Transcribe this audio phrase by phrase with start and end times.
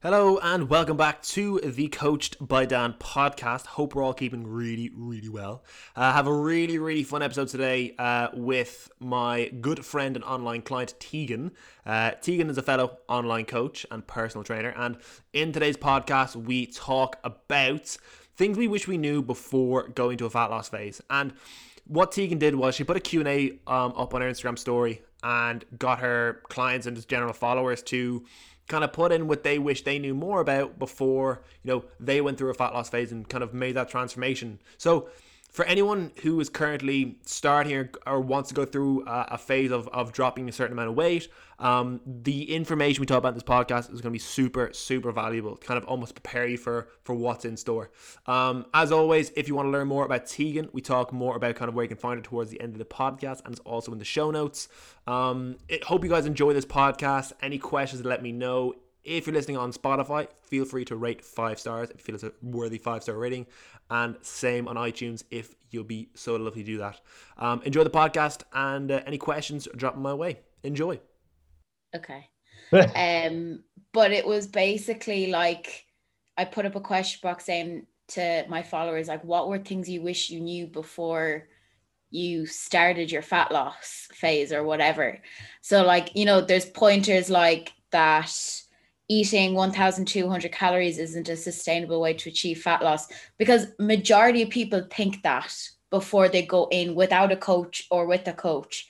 [0.00, 3.66] Hello and welcome back to the Coached by Dan podcast.
[3.66, 5.64] Hope we're all keeping really, really well.
[5.96, 10.24] I uh, have a really, really fun episode today uh, with my good friend and
[10.24, 11.50] online client Teigan.
[11.84, 14.98] Uh, Teigan is a fellow online coach and personal trainer, and
[15.32, 17.96] in today's podcast we talk about
[18.36, 21.02] things we wish we knew before going to a fat loss phase.
[21.10, 21.32] And
[21.88, 25.64] what Teigan did was she put a Q&A um, up on her Instagram story and
[25.76, 28.24] got her clients and just general followers to
[28.68, 32.20] kind of put in what they wish they knew more about before you know they
[32.20, 34.60] went through a fat loss phase and kind of made that transformation.
[34.76, 35.08] So
[35.48, 40.12] for anyone who is currently starting or, wants to go through a, phase of, of
[40.12, 43.92] dropping a certain amount of weight, um, the information we talk about in this podcast
[43.92, 45.56] is going to be super, super valuable.
[45.56, 47.90] Kind of almost prepare you for for what's in store.
[48.26, 51.56] Um, as always, if you want to learn more about Teigan, we talk more about
[51.56, 53.60] kind of where you can find her towards the end of the podcast, and it's
[53.60, 54.68] also in the show notes.
[55.06, 57.32] Um, it, hope you guys enjoy this podcast.
[57.42, 58.74] Any questions, let me know.
[59.02, 62.24] If you're listening on Spotify, feel free to rate five stars if you feel it's
[62.24, 63.46] a worthy five star rating.
[63.90, 67.00] And same on iTunes if you'll be so lovely to do that.
[67.38, 70.40] Um, enjoy the podcast and uh, any questions, drop them my way.
[70.62, 71.00] Enjoy.
[71.94, 72.28] Okay.
[72.72, 75.86] um, but it was basically like
[76.36, 80.02] I put up a question box saying to my followers, like, what were things you
[80.02, 81.48] wish you knew before
[82.10, 85.18] you started your fat loss phase or whatever?
[85.60, 88.32] So, like, you know, there's pointers like that
[89.08, 94.86] eating 1200 calories isn't a sustainable way to achieve fat loss because majority of people
[94.90, 95.54] think that
[95.90, 98.86] before they go in without a coach or with a coach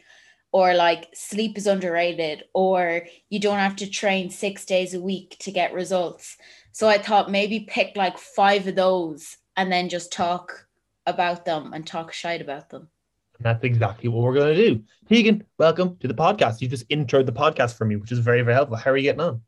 [0.50, 5.36] or like sleep is underrated or you don't have to train 6 days a week
[5.38, 6.36] to get results
[6.72, 10.66] so i thought maybe pick like 5 of those and then just talk
[11.06, 12.88] about them and talk shite about them
[13.38, 14.82] and that's exactly what we're going to do.
[15.08, 16.60] Teigan, welcome to the podcast.
[16.60, 18.76] You just introed the podcast for me, which is very, very helpful.
[18.76, 19.42] How are you getting on?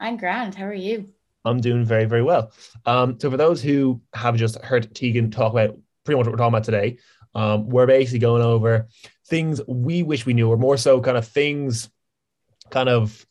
[0.00, 0.54] I'm grand.
[0.54, 1.08] How are you?
[1.44, 2.52] I'm doing very, very well.
[2.86, 6.38] Um, so for those who have just heard Teigan talk about pretty much what we're
[6.38, 6.98] talking about today,
[7.34, 8.88] um, we're basically going over
[9.26, 11.90] things we wish we knew, or more so kind of things
[12.70, 13.26] kind of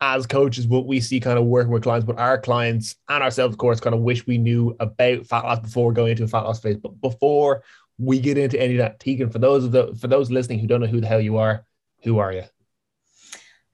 [0.00, 3.54] as coaches, what we see kind of working with clients, but our clients and ourselves,
[3.54, 6.40] of course, kind of wish we knew about fat loss before going into a fat
[6.40, 6.76] loss phase.
[6.76, 7.62] But before
[7.98, 10.66] we get into any of that, Teigan, for those of the for those listening who
[10.66, 11.66] don't know who the hell you are,
[12.02, 12.44] who are you?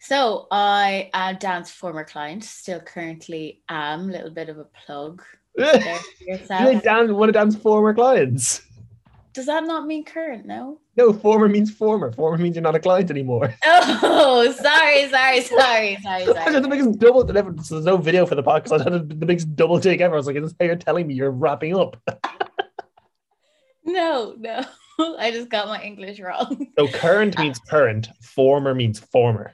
[0.06, 4.08] So I am Dan's former client, still currently am.
[4.08, 5.20] A little bit of a plug.
[5.58, 8.62] you Dan, one of Dan's former clients.
[9.32, 10.46] Does that not mean current?
[10.46, 10.78] No.
[10.96, 12.12] No, former means former.
[12.12, 13.52] Former means you're not a client anymore.
[13.64, 16.24] Oh, sorry, sorry, sorry, sorry.
[16.24, 16.56] sorry.
[16.56, 17.24] I the biggest double.
[17.24, 18.80] There's no video for the podcast.
[18.80, 20.14] I had the biggest double take ever.
[20.14, 21.96] I was like, "Is this how you're telling me you're wrapping up?"
[23.84, 24.64] no, no.
[25.18, 26.68] I just got my English wrong.
[26.78, 28.08] So current means current.
[28.22, 29.52] Former means former.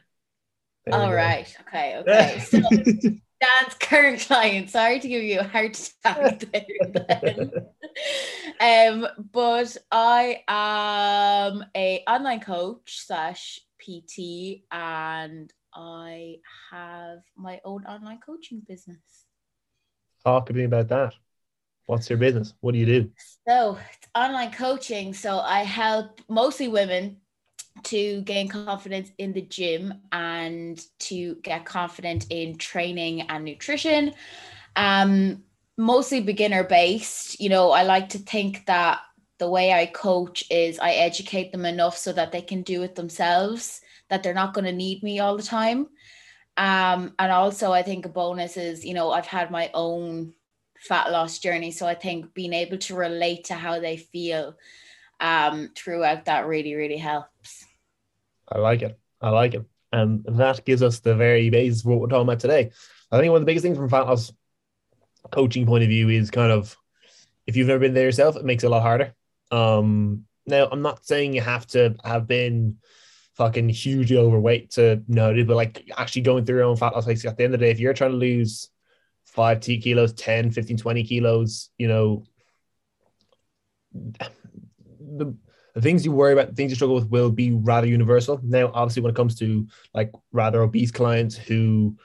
[0.86, 1.54] There All right.
[1.68, 1.96] Okay.
[2.00, 2.38] Okay.
[2.40, 4.70] So Dan's current client.
[4.70, 7.50] Sorry to give you a heart attack there.
[8.60, 16.36] um, but I am a online coach slash PT, and I
[16.70, 19.26] have my own online coaching business.
[20.24, 21.14] Talk to me about that.
[21.86, 22.54] What's your business?
[22.60, 23.10] What do you do?
[23.48, 25.14] So it's online coaching.
[25.14, 27.16] So I help mostly women
[27.84, 34.14] to gain confidence in the gym and to get confident in training and nutrition.
[34.76, 35.42] Um,
[35.76, 37.40] mostly beginner based.
[37.40, 39.00] You know, I like to think that
[39.38, 42.94] the way I coach is I educate them enough so that they can do it
[42.94, 45.88] themselves, that they're not going to need me all the time.
[46.56, 50.34] Um, and also, I think a bonus is, you know, I've had my own
[50.78, 51.70] fat loss journey.
[51.70, 54.56] So I think being able to relate to how they feel
[55.22, 57.64] um, throughout that really, really helps.
[58.50, 58.98] I like it.
[59.20, 59.64] I like it.
[59.92, 62.72] And that gives us the very basis of what we're talking about today.
[63.10, 64.32] I think one of the biggest things from fat loss
[65.30, 66.76] coaching point of view is kind of
[67.46, 69.14] if you've never been there yourself, it makes it a lot harder.
[69.50, 72.78] Um, now, I'm not saying you have to have been
[73.34, 77.06] fucking hugely overweight to know it, but like actually going through your own fat loss
[77.06, 78.70] phase at the end of the day, if you're trying to lose
[79.24, 82.24] five T kilos, 10, 15, 20 kilos, you know,
[85.16, 85.36] the
[85.74, 88.38] the things you worry about, the things you struggle with will be rather universal.
[88.42, 91.96] Now, obviously, when it comes to like rather obese clients who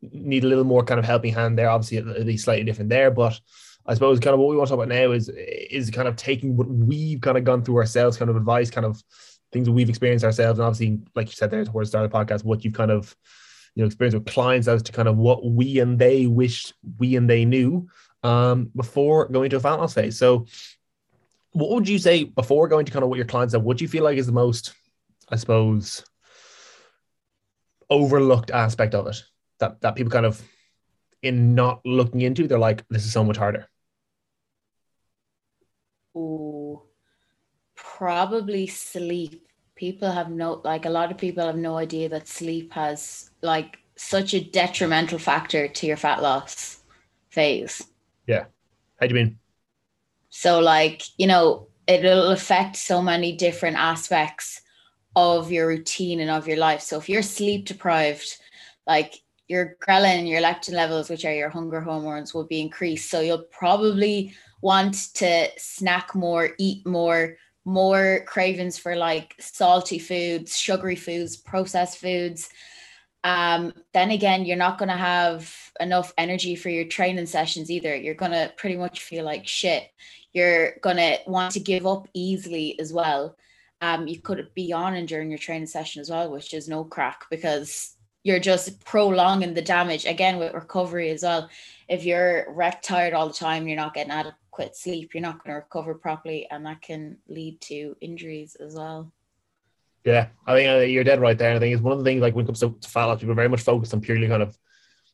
[0.00, 3.10] need a little more kind of helping hand there, obviously it'll be slightly different there.
[3.10, 3.40] But
[3.86, 6.16] I suppose kind of what we want to talk about now is is kind of
[6.16, 9.02] taking what we've kind of gone through ourselves, kind of advice, kind of
[9.52, 12.12] things that we've experienced ourselves, and obviously, like you said there towards the start of
[12.12, 13.14] the podcast, what you've kind of
[13.74, 17.16] you know experienced with clients as to kind of what we and they wished we
[17.16, 17.88] and they knew
[18.22, 20.18] um, before going to a fat loss phase.
[20.18, 20.46] So
[21.52, 23.62] what would you say before going to kind of what your clients said?
[23.62, 24.74] What do you feel like is the most,
[25.28, 26.04] I suppose,
[27.90, 29.22] overlooked aspect of it?
[29.62, 30.42] that that people kind of
[31.22, 33.68] in not looking into, they're like, this is so much harder?
[36.14, 36.82] Oh,
[37.76, 39.46] probably sleep.
[39.76, 43.78] People have no like a lot of people have no idea that sleep has like
[43.96, 46.82] such a detrimental factor to your fat loss
[47.30, 47.86] phase.
[48.26, 48.44] Yeah.
[49.00, 49.38] How do you mean?
[50.34, 54.62] So like, you know, it'll affect so many different aspects
[55.14, 56.80] of your routine and of your life.
[56.80, 58.38] So if you're sleep deprived,
[58.86, 59.14] like
[59.46, 63.10] your ghrelin, your leptin levels, which are your hunger hormones, will be increased.
[63.10, 67.36] So you'll probably want to snack more, eat more,
[67.66, 72.48] more cravings for like salty foods, sugary foods, processed foods.
[73.22, 77.94] Um, then again, you're not going to have enough energy for your training sessions either.
[77.94, 79.90] You're going to pretty much feel like shit.
[80.32, 83.36] You're to want to give up easily as well.
[83.80, 87.24] Um, you could be yawning during your training session as well, which is no crack
[87.30, 91.50] because you're just prolonging the damage again with recovery as well.
[91.88, 95.50] If you're wrecked tired all the time, you're not getting adequate sleep, you're not going
[95.50, 99.12] to recover properly, and that can lead to injuries as well.
[100.04, 101.54] Yeah, I think uh, you're dead right there.
[101.54, 103.32] I think it's one of the things like when it comes to fat loss, people
[103.32, 104.56] are very much focused on purely kind of,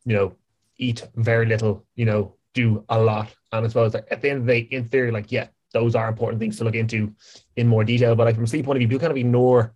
[0.04, 0.34] you know,
[0.78, 3.34] eat very little, you know, do a lot.
[3.52, 5.94] And I suppose like at the end of the day, in theory, like, yeah, those
[5.94, 7.14] are important things to look into
[7.56, 8.14] in more detail.
[8.14, 9.74] But like from a sleep point of view, people kind of ignore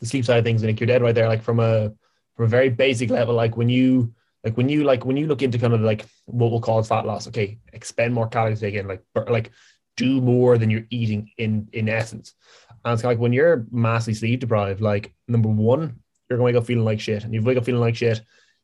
[0.00, 0.62] the sleep side of things.
[0.62, 1.28] And like you're dead right there.
[1.28, 1.92] Like from a
[2.36, 4.14] from a very basic level, like when you
[4.44, 7.06] like when you like when you look into kind of like what we'll call fat
[7.06, 9.50] loss, okay, expend more calories again, like like
[9.96, 12.34] do more than you're eating in in essence.
[12.84, 16.66] And it's like when you're massively sleep deprived, like number one, you're gonna wake up
[16.66, 17.24] feeling like shit.
[17.24, 18.22] And you wake up feeling like shit,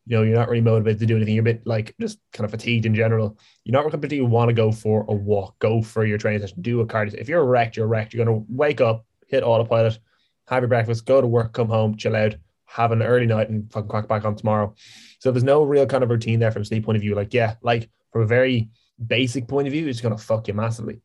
[0.09, 1.35] you know, you're not really motivated to do anything.
[1.35, 3.39] You're a bit like just kind of fatigued in general.
[3.65, 6.81] You're not to want to go for a walk, go for your training session, do
[6.81, 7.13] a cardio.
[7.13, 8.15] If you're wrecked, you're wrecked.
[8.15, 9.99] You're going to wake up, hit autopilot,
[10.47, 13.71] have your breakfast, go to work, come home, chill out, have an early night, and
[13.71, 14.75] fucking crack back on tomorrow.
[15.19, 17.15] So there's no real kind of routine there from a sleep point of view.
[17.15, 18.71] Like, yeah, like from a very
[19.07, 21.03] basic point of view, it's going to fuck you massively.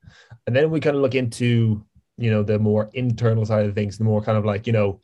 [0.48, 1.86] And then we kind of look into,
[2.18, 5.02] you know, the more internal side of things, the more kind of like, you know,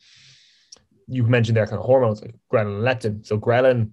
[1.09, 3.25] you mentioned there kind of hormones like ghrelin and leptin.
[3.25, 3.91] So ghrelin,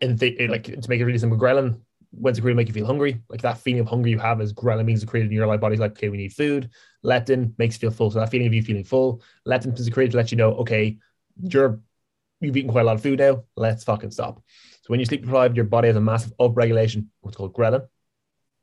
[0.00, 0.20] and
[0.50, 1.80] like to make it really simple, ghrelin
[2.10, 3.20] when it's secreted make you feel hungry.
[3.28, 5.80] Like that feeling of hunger you have is ghrelin being secreted in your life body's
[5.80, 6.70] like, okay, we need food.
[7.04, 8.10] Leptin makes you feel full.
[8.10, 10.98] So that feeling of you feeling full, leptin is secreted to let you know, okay,
[11.42, 11.80] you're
[12.40, 13.44] you've eaten quite a lot of food now.
[13.56, 14.42] Let's fucking stop.
[14.82, 17.90] So when you sleep deprived, your body has a massive upregulation, what's called ghrelin, and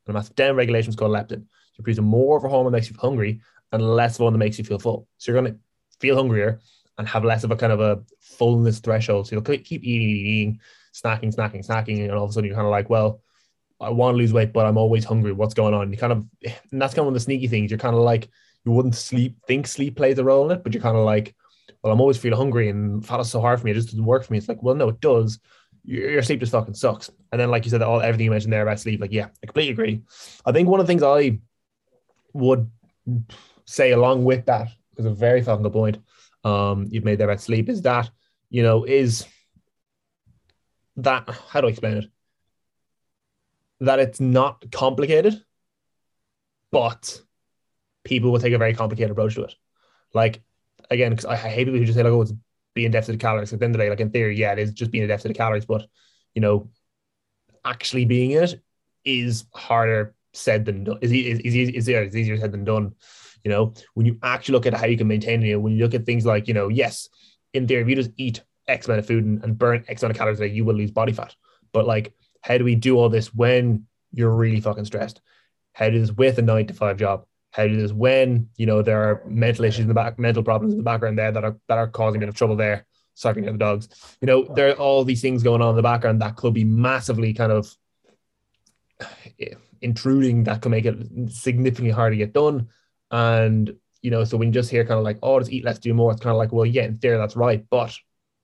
[0.07, 1.41] a massive downregulation, is called leptin.
[1.41, 3.41] So you're producing more of a hormone that makes you hungry
[3.71, 5.07] and less of one that makes you feel full.
[5.17, 5.59] So you're going to
[5.99, 6.59] feel hungrier
[6.97, 9.27] and have less of a kind of a fullness threshold.
[9.27, 10.59] So you'll keep eating, eating,
[10.93, 13.21] snacking, snacking, snacking, and all of a sudden you're kind of like, well,
[13.81, 15.33] I want to lose weight, but I'm always hungry.
[15.33, 15.91] What's going on?
[15.91, 16.25] You kind of,
[16.71, 17.71] and that's kind of one of the sneaky things.
[17.71, 18.29] You're kind of like,
[18.63, 21.35] you wouldn't sleep, think sleep plays a role in it, but you're kind of like,
[21.83, 23.71] well, I'm always feeling hungry and fat is so hard for me.
[23.71, 24.39] It just doesn't work for me.
[24.39, 25.39] It's like, well, no, it does.
[25.83, 27.11] Your, your sleep just fucking sucks.
[27.31, 29.45] And then, like you said, all everything you mentioned there about sleep, like, yeah, I
[29.45, 30.01] completely agree.
[30.45, 31.39] I think one of the things I
[32.33, 32.71] would
[33.65, 35.97] say along with that, because a very fucking good point
[36.45, 38.09] um, you've made there about sleep, is that,
[38.49, 39.25] you know, is
[40.95, 42.05] that, how do I explain it?
[43.81, 45.43] That it's not complicated,
[46.71, 47.19] but
[48.05, 49.53] people will take a very complicated approach to it.
[50.13, 50.41] Like,
[50.89, 52.33] again, because I hate people who just say, like, oh, it's
[52.73, 53.51] being deficit of calories.
[53.51, 55.07] At the end of the day, like in theory, yeah, it is just being a
[55.07, 55.87] deficit of calories, but
[56.35, 56.69] you know,
[57.63, 58.61] actually being it
[59.03, 60.99] is harder said than done.
[61.01, 62.93] Is is is, is, is easier said than done.
[63.45, 65.93] You know, when you actually look at how you can maintain it, when you look
[65.93, 67.07] at things like, you know, yes,
[67.53, 70.15] in theory, if you just eat X amount of food and, and burn X amount
[70.15, 71.35] of calories a day, you will lose body fat.
[71.71, 75.21] But like, how do we do all this when you're really fucking stressed?
[75.73, 77.25] How do this with a nine to five job?
[77.51, 80.73] How do this when you know there are mental issues in the back, mental problems
[80.73, 83.45] in the background there that are that are causing a bit of trouble there, sucking
[83.45, 83.89] at the dogs.
[84.21, 86.63] You know, there are all these things going on in the background that could be
[86.63, 87.71] massively kind of
[89.39, 90.97] eh, intruding that could make it
[91.29, 92.69] significantly harder to get done.
[93.11, 95.79] And you know, so when you just hear kind of like, oh, just eat less,
[95.79, 97.95] do more, it's kind of like, well, yeah, in theory that's right, but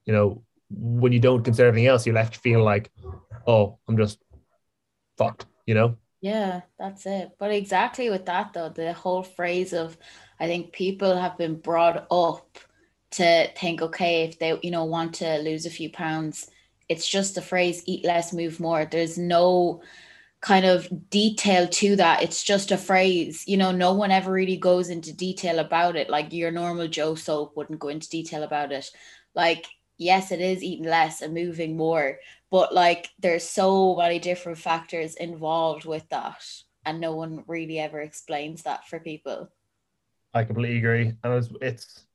[0.05, 2.89] you know, when you don't consider anything else, you're left feeling like,
[3.45, 4.19] oh, I'm just
[5.17, 5.97] fucked, you know?
[6.21, 7.31] Yeah, that's it.
[7.37, 9.97] But exactly with that though, the whole phrase of
[10.39, 12.57] I think people have been brought up
[13.11, 16.49] to think, okay, if they, you know, want to lose a few pounds,
[16.89, 18.85] it's just the phrase eat less, move more.
[18.85, 19.81] There's no
[20.41, 22.23] kind of detail to that.
[22.23, 23.43] It's just a phrase.
[23.47, 26.09] You know, no one ever really goes into detail about it.
[26.09, 28.89] Like your normal Joe soap wouldn't go into detail about it.
[29.35, 29.67] Like,
[29.97, 32.17] yes, it is eating less and moving more,
[32.49, 36.43] but like there's so many different factors involved with that
[36.85, 39.49] and no one really ever explains that for people
[40.33, 42.05] i completely agree and it's,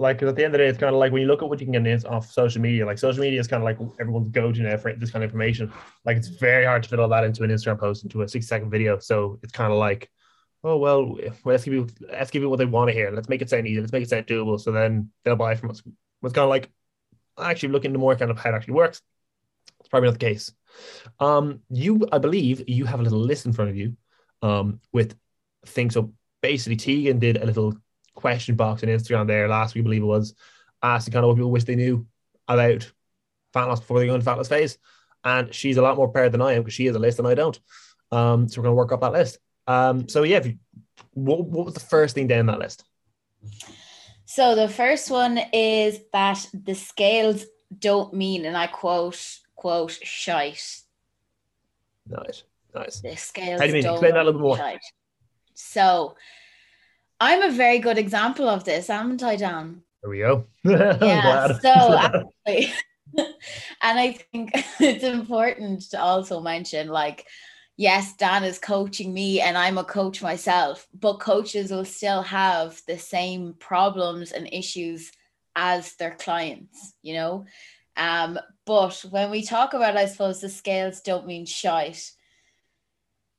[0.00, 1.42] Like, 'cause at the end of the day, it's kind of like when you look
[1.42, 3.78] at what you can get off social media, like social media is kind of like
[4.00, 5.70] everyone's go-to now for this kind of information.
[6.06, 8.70] Like, it's very hard to fit all that into an Instagram post, into a six-second
[8.70, 8.98] video.
[8.98, 10.10] So it's kind of like,
[10.64, 13.10] oh well, well, let's give you let's give you what they want to hear.
[13.10, 13.80] Let's make it sound easy.
[13.80, 14.58] Let's make it sound doable.
[14.58, 15.82] So then they'll buy from us.
[16.22, 16.70] It's kind of like
[17.38, 19.02] actually look into more kind of how it actually works.
[19.80, 20.50] It's probably not the case.
[21.18, 23.96] Um, you, I believe, you have a little list in front of you,
[24.40, 25.14] um, with
[25.66, 25.94] things.
[25.94, 27.74] So basically, Teigan did a little
[28.20, 30.34] question box on Instagram there last week, I believe it was,
[30.82, 32.06] asking kind of what people wish they knew
[32.48, 32.90] about
[33.52, 34.78] fat loss before they go into fat loss phase.
[35.24, 37.28] And she's a lot more prepared than I am because she has a list and
[37.28, 37.58] I don't.
[38.10, 39.38] Um, so we're going to work up that list.
[39.66, 40.58] Um, so yeah, you,
[41.12, 42.84] what, what was the first thing down that list?
[44.24, 47.44] So the first one is that the scales
[47.76, 49.20] don't mean, and I quote,
[49.56, 50.80] quote, shite.
[52.06, 53.00] Nice, nice.
[53.00, 53.82] The scales How do you mean?
[53.84, 54.56] don't Explain that a little bit more.
[54.56, 54.80] shite.
[55.54, 56.16] So
[57.20, 59.82] I'm a very good example of this, haven't I, Dan?
[60.02, 60.46] There we go.
[60.64, 61.58] Yeah.
[61.58, 61.68] So
[62.46, 62.72] actually,
[63.18, 67.26] and I think it's important to also mention, like,
[67.76, 72.80] yes, Dan is coaching me, and I'm a coach myself, but coaches will still have
[72.86, 75.12] the same problems and issues
[75.54, 77.44] as their clients, you know.
[77.96, 82.12] Um, but when we talk about, I suppose the scales don't mean shite.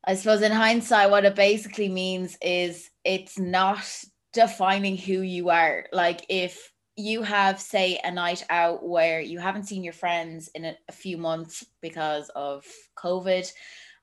[0.04, 3.84] I suppose in hindsight, what it basically means is it's not
[4.32, 5.86] defining who you are.
[5.92, 10.64] Like if you have, say, a night out where you haven't seen your friends in
[10.64, 12.64] a, a few months because of
[12.96, 13.50] COVID,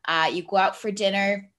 [0.08, 1.52] uh, you go out for dinner,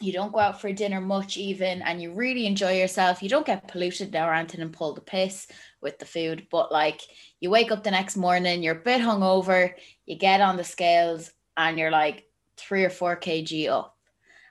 [0.00, 3.22] you don't go out for dinner much even, and you really enjoy yourself.
[3.22, 5.46] You don't get polluted or anything and pull the piss
[5.80, 7.00] with the food, but like
[7.38, 9.74] you wake up the next morning, you're a bit hungover,
[10.06, 13.91] you get on the scales, and you're like three or four kg up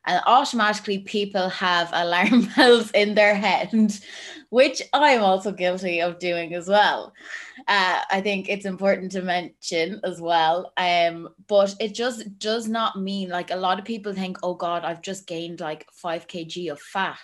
[0.05, 3.71] and automatically people have alarm bells in their head,
[4.49, 7.13] which I'm also guilty of doing as well.
[7.67, 10.73] Uh, I think it's important to mention as well.
[10.77, 14.83] Um, but it just does not mean like a lot of people think, oh God,
[14.83, 17.19] I've just gained like five kg of fat.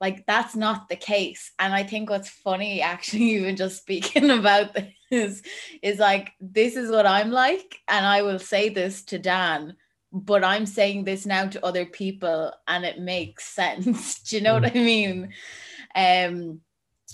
[0.00, 1.52] Like that's not the case.
[1.58, 4.76] And I think what's funny, actually, even just speaking about
[5.10, 5.42] this,
[5.82, 9.76] is like this is what I'm like, and I will say this to Dan
[10.12, 14.20] but I'm saying this now to other people and it makes sense.
[14.22, 15.32] Do you know what I mean?
[15.94, 16.60] Um,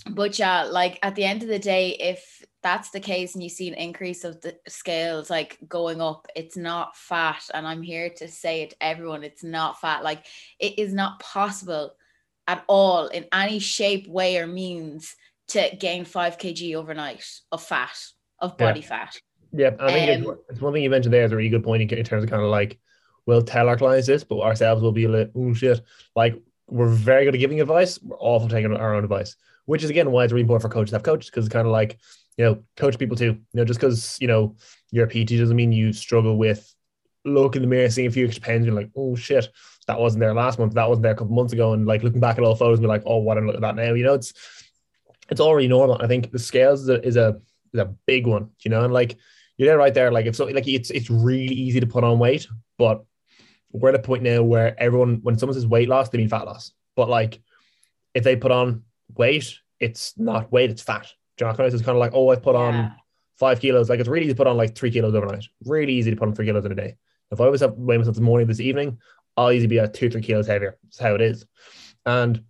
[0.09, 3.49] but yeah, like at the end of the day, if that's the case and you
[3.49, 7.43] see an increase of the scales like going up, it's not fat.
[7.53, 10.03] And I'm here to say it to everyone, it's not fat.
[10.03, 10.25] Like
[10.59, 11.93] it is not possible
[12.47, 15.15] at all in any shape, way, or means
[15.49, 17.97] to gain five kg overnight of fat,
[18.39, 18.87] of body Yeah.
[18.87, 19.19] fat.
[19.53, 21.63] Yeah, I think it's- Um, it's one thing you mentioned there is a really good
[21.63, 22.79] point in in terms of kind of like
[23.25, 25.79] we'll tell our clients this, but ourselves will be like, oh shit.
[26.15, 26.35] Like
[26.67, 30.11] we're very good at giving advice, we're awful taking our own advice, which is again
[30.11, 31.97] why it's really important for coaches to have coaches because it's kind of like,
[32.37, 33.25] you know, coach people too.
[33.25, 34.55] You know, just because you know
[34.91, 36.73] you're a PT doesn't mean you struggle with
[37.25, 39.47] look in the mirror, seeing a few extra pens, you're like, oh shit,
[39.87, 42.19] that wasn't there last month, that wasn't there a couple months ago, and like looking
[42.19, 43.93] back at all photos and be like, oh, what and look at that now.
[43.93, 44.33] You know, it's
[45.29, 46.01] it's already normal.
[46.01, 47.39] I think the scales is a is a,
[47.73, 49.15] is a big one, you know, and like
[49.57, 50.11] you're there right there.
[50.11, 53.03] Like if so, like it's it's really easy to put on weight, but
[53.71, 56.45] we're at a point now where everyone, when someone says weight loss, they mean fat
[56.45, 56.71] loss.
[56.95, 57.41] But like
[58.13, 58.83] if they put on
[59.15, 61.11] weight, it's not weight, it's fat.
[61.37, 61.73] Do you know, what I mean?
[61.73, 62.61] it's kind of like, oh, I put Yeah.
[62.61, 62.95] on
[63.39, 63.89] five kilos.
[63.89, 65.45] Like it's really easy to put on like three kilos overnight.
[65.65, 66.95] Really easy to put on three kilos in a day.
[67.31, 68.99] If I was up weighing myself this morning, this evening,
[69.35, 70.77] I'll easily be at two, three kilos heavier.
[70.83, 71.45] That's how it is.
[72.05, 72.43] And,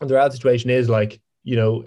[0.00, 1.84] and the real situation is like, you know,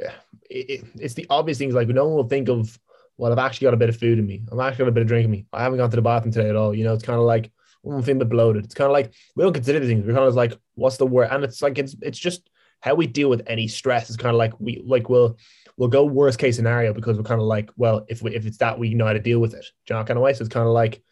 [0.50, 2.80] it, it- it's the obvious things like no one will think of,
[3.18, 4.44] well, I've actually got a bit of food in me.
[4.52, 5.46] I've actually got a bit of drink in me.
[5.54, 6.74] I haven't gone to the bathroom today at all.
[6.74, 7.52] You know, it's kind of like,
[7.86, 8.66] I'm feeling a bit bloated.
[8.66, 10.06] It's kind of like, we don't consider these things.
[10.06, 11.30] We're kind of like, what's the word?
[11.32, 12.50] And it's like, it's, it's just
[12.82, 15.38] how we deal with any stress is kind of like, we, like, we'll,
[15.78, 18.58] we'll go worst case scenario because we're kind of like, well, if we, if it's
[18.58, 19.66] that, we know how to deal with it.
[19.90, 20.34] You know, kind of way.
[20.34, 21.04] So it's kind of like,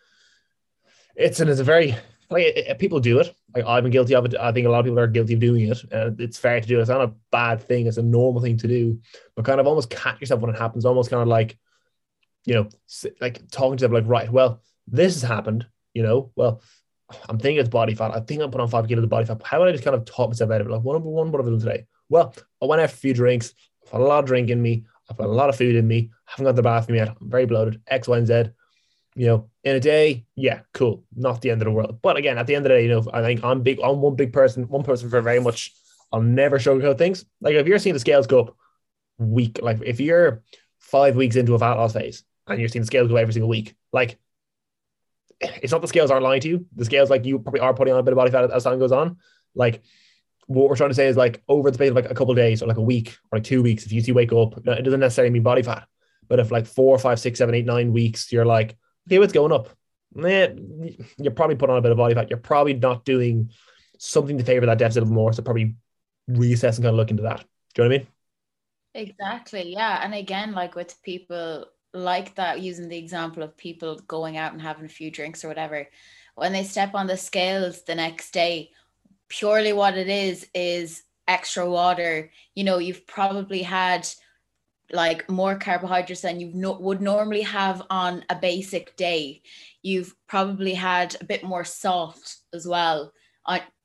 [1.15, 1.95] it's, and it's a very,
[2.29, 3.35] like it, it- people do it.
[3.53, 4.35] Like I've been guilty of it.
[4.39, 5.83] I think a lot of people are guilty of doing it.
[5.91, 6.81] And it's fair to do it.
[6.81, 7.85] It's not a bad thing.
[7.87, 8.99] It's a normal thing to do.
[9.35, 10.85] But kind of almost catch yourself when it happens.
[10.85, 11.57] Almost kind of like,
[12.45, 12.69] you know,
[13.19, 15.67] like talking to them like, right, well, this has happened.
[15.93, 16.61] You know, well,
[17.27, 18.15] I'm thinking it's body fat.
[18.15, 19.41] I think I'm putting on five kilos of body fat.
[19.43, 20.71] How would I just kind of talk myself out of it?
[20.71, 21.85] Like, one what have I done today?
[22.09, 23.53] Well, I went out a few drinks.
[23.83, 24.85] I've had a lot of drink in me.
[25.09, 26.11] I've got a lot of food in me.
[26.27, 27.09] I haven't got the bathroom yet.
[27.09, 27.81] I'm very bloated.
[27.87, 28.43] X, Y, and Z.
[29.15, 31.03] You know, in a day, yeah, cool.
[31.13, 31.99] Not the end of the world.
[32.01, 33.79] But again, at the end of the day, you know, I think I'm big.
[33.83, 34.69] I'm one big person.
[34.69, 35.73] One person for very much.
[36.13, 37.25] I'll never sugarcoat things.
[37.41, 38.57] Like if you're seeing the scales go up
[39.17, 40.43] week, like if you're
[40.79, 43.49] five weeks into a fat loss phase and you're seeing the scales go every single
[43.49, 44.19] week, like
[45.41, 46.65] it's not the scales aren't lying to you.
[46.75, 48.79] The scales like you probably are putting on a bit of body fat as time
[48.79, 49.17] goes on.
[49.55, 49.81] Like
[50.47, 52.61] what we're trying to say is like over the space of like a couple days
[52.61, 54.99] or like a week or like two weeks, if you see wake up, it doesn't
[54.99, 55.87] necessarily mean body fat.
[56.27, 59.51] But if like four, five, six, seven, eight, nine weeks, you're like, okay, what's going
[59.51, 59.69] up?
[60.23, 60.53] Eh,
[61.17, 62.29] you're probably putting on a bit of body fat.
[62.29, 63.51] You're probably not doing
[63.97, 65.33] something to favor that deficit a little more.
[65.33, 65.75] So probably
[66.29, 67.43] reassess and kind of look into that.
[67.73, 68.07] Do you know what I mean?
[69.09, 69.73] Exactly.
[69.73, 70.03] Yeah.
[70.03, 74.61] And again, like with people like that, using the example of people going out and
[74.61, 75.87] having a few drinks or whatever,
[76.35, 78.71] when they step on the scales the next day,
[79.27, 82.31] purely what it is is extra water.
[82.55, 84.07] You know, you've probably had
[84.91, 89.41] like more carbohydrates than you no- would normally have on a basic day.
[89.81, 93.13] You've probably had a bit more salt as well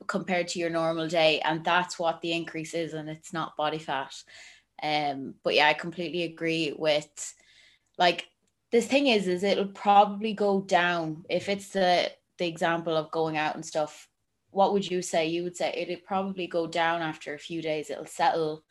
[0.07, 3.79] compared to your normal day, and that's what the increase is, and it's not body
[3.79, 4.15] fat.
[4.83, 7.35] Um, but yeah, I completely agree with
[7.99, 8.29] like
[8.73, 13.37] this thing is is it'll probably go down if it's the the example of going
[13.37, 14.09] out and stuff.
[14.51, 15.27] What would you say?
[15.27, 17.91] You would say it'd probably go down after a few days.
[17.91, 18.65] It'll settle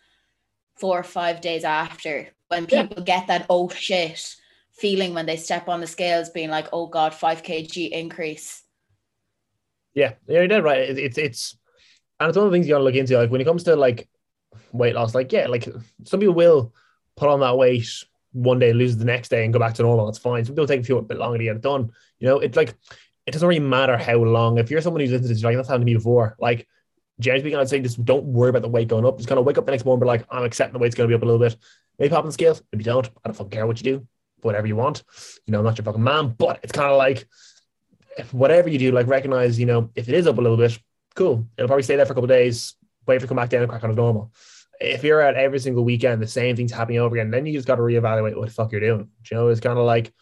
[0.78, 3.04] four or five days after when people yeah.
[3.04, 4.36] get that oh shit
[4.72, 8.64] feeling when they step on the scales being like oh god 5 kg increase
[9.94, 11.58] yeah yeah, you're dead right it, it's it's
[12.20, 13.76] and it's one of the things you gotta look into like when it comes to
[13.76, 14.10] like
[14.74, 15.68] weight loss like yeah like
[16.04, 16.74] some people will
[17.16, 17.88] put on that weight
[18.36, 20.82] one day lose the next day and go back to normal it's fine people take
[20.82, 21.90] a few a bit longer to get it done
[22.20, 22.76] you know it's like
[23.26, 25.82] it doesn't really matter how long if you're someone who's into this like that's happened
[25.82, 26.68] to me before like
[27.20, 29.18] generally speaking, I'd say just don't worry about the weight going up.
[29.18, 31.10] Just kind of wake up the next morning, be like, I'm accepting the weight's going
[31.10, 31.56] to be up a little bit.
[31.98, 32.62] Maybe pop the scales.
[32.72, 33.08] Maybe don't.
[33.08, 34.08] I don't fucking care what you do.
[34.42, 35.04] Whatever you want.
[35.46, 37.28] You know, I'm not your fucking man, but it's kind of like
[38.32, 40.78] whatever you do, like recognize, you know, if it is up a little bit,
[41.16, 41.48] cool.
[41.58, 42.76] It'll probably stay there for a couple days,
[43.08, 44.32] wait for it to come back down and crack on as normal.
[44.80, 47.68] If you're out every single weekend, the same thing's happening over again, then you just
[47.68, 49.10] got to reevaluate what the fuck you're doing.
[49.30, 50.14] You know, it's kind of like,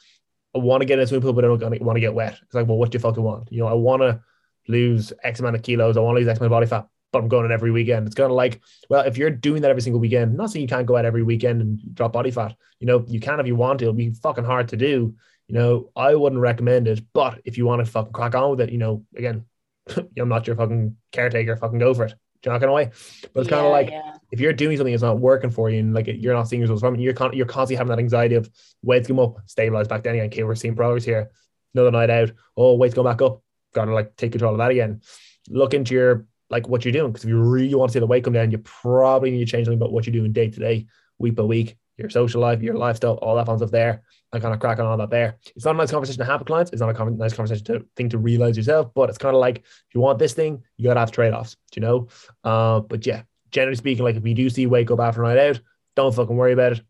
[0.55, 2.38] I want to get in a swimming pool, but I don't want to get wet.
[2.43, 3.51] It's like, well, what do you fucking want?
[3.51, 4.22] You know, I want to
[4.67, 5.98] lose X amount of kilos.
[5.98, 8.07] I want to lose X amount of body fat but I'm going on every weekend.
[8.07, 10.63] It's kind of like, well, if you're doing that every single weekend, I'm not saying
[10.63, 12.55] you can't go out every weekend and drop body fat.
[12.79, 13.86] You know, you can if you want to.
[13.86, 15.15] It'll be fucking hard to do.
[15.48, 17.01] You know, I wouldn't recommend it.
[17.13, 19.45] But if you want to fucking crack on with it, you know, again,
[20.19, 21.55] I'm not your fucking caretaker.
[21.55, 22.16] Fucking go for it.
[22.44, 22.92] Do you know what way?
[23.34, 24.18] But it's yeah, kind of like yeah.
[24.32, 26.82] if you're doing something that's not working for you and like you're not seeing results
[26.82, 28.50] from it, you're con- you're constantly having that anxiety of
[28.84, 30.25] weights come up, stabilize back down again.
[30.25, 31.32] Okay, we're seeing progress here.
[31.74, 32.32] Another night out.
[32.58, 33.42] Oh, weights go back up.
[33.74, 35.01] Gotta like take control of that again.
[35.50, 37.12] Look into your like what you're doing.
[37.12, 39.51] Because if you really want to see the weight come down, you probably need to
[39.51, 40.88] change something about what you're doing day to day,
[41.20, 44.53] week by week, your social life, your lifestyle, all that fun stuff there, and kind
[44.53, 45.37] of crack on all that there.
[45.55, 46.72] It's not a nice conversation to have with clients.
[46.72, 49.59] It's not a nice conversation to think to realize yourself, but it's kind of like
[49.59, 52.07] if you want this thing, you gotta have trade offs, you know.
[52.43, 55.37] Uh, but yeah, generally speaking, like if you do see wake up after a night
[55.37, 55.61] out,
[55.96, 56.81] don't fucking worry about it.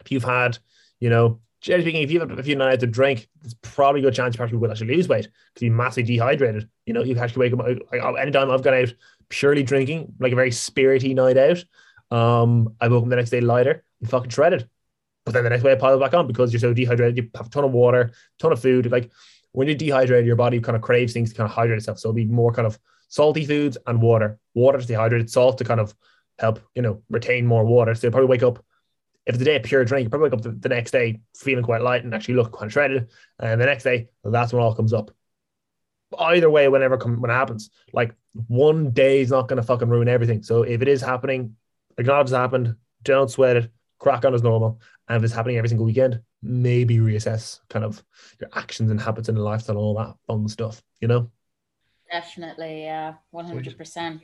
[0.00, 0.58] If you've had,
[0.98, 4.00] you know, generally speaking, if you have had a few nights to drink, there's probably
[4.00, 6.68] a good chance you probably will actually lose weight because you're massively dehydrated.
[6.86, 8.94] You know, you actually wake up like anytime I've gone out
[9.28, 11.64] purely drinking, like a very spirity night out.
[12.10, 14.68] Um, I woke up the next day lighter and fucking shredded.
[15.24, 17.16] But then the next day I pile it back on because you're so dehydrated.
[17.16, 18.90] You have a ton of water, ton of food.
[18.90, 19.10] Like
[19.52, 21.98] when you're dehydrated, your body kind of craves things to kind of hydrate itself.
[21.98, 22.78] So it'll be more kind of
[23.08, 24.38] salty foods and water.
[24.54, 25.94] Water to dehydrate, salt to kind of
[26.38, 27.94] help, you know, retain more water.
[27.94, 28.64] So you'll probably wake up
[29.26, 31.20] if it's a day of pure drink, you probably wake up the, the, next day
[31.36, 33.10] feeling quite light and actually look quite shredded.
[33.38, 35.10] And the next day, that's when all comes up.
[36.18, 38.14] Either way, whenever come, when it happens, like
[38.48, 40.42] one day is not going to fucking ruin everything.
[40.42, 41.54] So if it is happening,
[41.98, 44.80] acknowledge it's happened, don't sweat it, crack on as normal.
[45.08, 48.02] And if it's happening every single weekend, maybe reassess kind of
[48.40, 51.30] your actions and habits and lifestyle, and all that fun stuff, you know?
[52.10, 54.20] Definitely, yeah, 100%.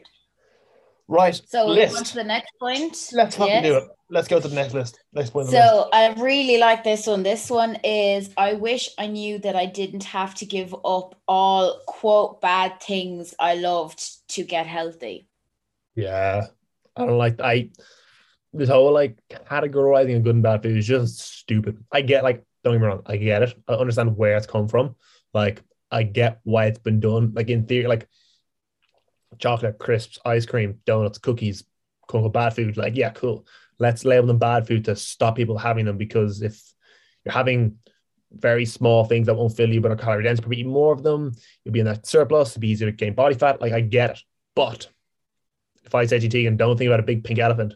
[1.08, 1.40] Right.
[1.46, 1.96] So list.
[1.96, 2.96] on to the next point.
[3.12, 3.64] Let's fucking yes.
[3.64, 3.84] do it.
[4.10, 4.98] Let's go to the next list.
[5.12, 5.48] Next point.
[5.48, 7.22] So I really like this one.
[7.22, 11.80] This one is I wish I knew that I didn't have to give up all
[11.86, 15.28] quote bad things I loved to get healthy.
[15.94, 16.46] Yeah.
[16.96, 17.70] I don't like I
[18.58, 21.82] this whole like categorizing a good and bad food is just stupid.
[21.92, 23.54] I get like don't get me wrong, I get it.
[23.68, 24.96] I understand where it's come from.
[25.32, 27.32] Like I get why it's been done.
[27.34, 28.08] Like in theory, like
[29.38, 31.64] chocolate, crisps, ice cream, donuts, cookies,
[32.02, 32.76] quote unquote bad food.
[32.76, 33.46] Like, yeah, cool.
[33.78, 36.60] Let's label them bad food to stop people having them because if
[37.24, 37.76] you're having
[38.32, 41.02] very small things that won't fill you but are calorie dense, probably eat more of
[41.02, 41.32] them,
[41.64, 43.60] you'll be in that surplus, it'll be easier to gain body fat.
[43.60, 44.22] Like, I get it.
[44.54, 44.88] But
[45.84, 47.74] if I say to you, and don't think about a big pink elephant,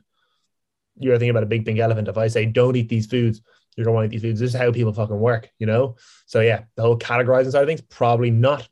[0.97, 2.09] you're thinking about a big pink elephant.
[2.09, 3.41] If I say don't eat these foods,
[3.77, 4.41] you're to want to eat these foods.
[4.41, 5.97] This is how people fucking work, you know?
[6.27, 8.69] So yeah, the whole categorizing side of things, probably not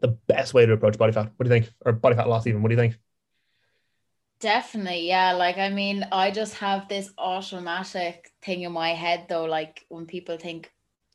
[0.00, 1.32] the best way to approach body fat.
[1.36, 1.72] What do you think?
[1.84, 2.62] Or body fat loss, even.
[2.62, 2.98] What do you think?
[4.40, 5.32] Definitely, yeah.
[5.32, 9.44] Like, I mean, I just have this automatic thing in my head, though.
[9.44, 10.72] Like, when people think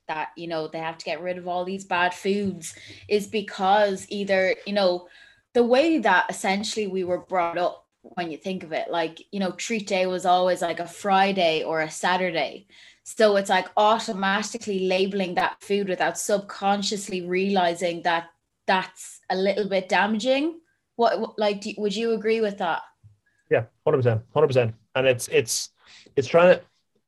[0.07, 2.75] that, you know, they have to get rid of all these bad foods,
[3.09, 5.07] is because either, you know,
[5.53, 8.89] the way that essentially we were brought up when you think of it.
[8.89, 12.67] Like you know treat day was always like a friday or a saturday.
[13.03, 18.29] So it's like automatically labeling that food without subconsciously realizing that
[18.65, 20.59] that's a little bit damaging.
[20.95, 22.81] What like do, would you agree with that?
[23.49, 25.69] Yeah 100% 100% and it's it's
[26.15, 26.61] it's trying to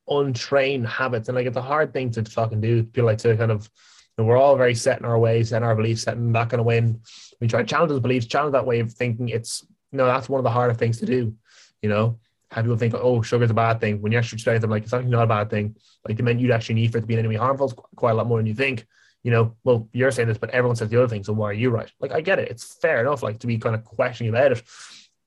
[0.10, 1.29] untrain habits.
[1.29, 2.88] And like it's a hard thing to fucking do.
[2.93, 3.69] Feel like to kind of
[4.17, 6.60] and we're all very set in our ways, in our beliefs, set in that kind
[6.60, 6.79] of way.
[6.79, 7.01] And
[7.39, 9.29] we try to challenge those beliefs, challenge that way of thinking.
[9.29, 9.65] It's
[9.97, 11.33] know, that's one of the harder things to do.
[11.81, 12.19] You know,
[12.51, 14.01] have people think, oh, sugar's a bad thing.
[14.01, 15.75] When you actually study them, like it's actually not a bad thing.
[16.07, 18.15] Like the meant you'd actually need for it to be any harmful is quite a
[18.15, 18.86] lot more than you think.
[19.23, 21.23] You know, well, you're saying this, but everyone says the other thing.
[21.23, 21.91] So why are you right?
[21.99, 22.49] Like I get it.
[22.49, 24.63] It's fair enough, like to be kind of questioning about it.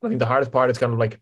[0.03, 1.21] I think the hardest part is kind of like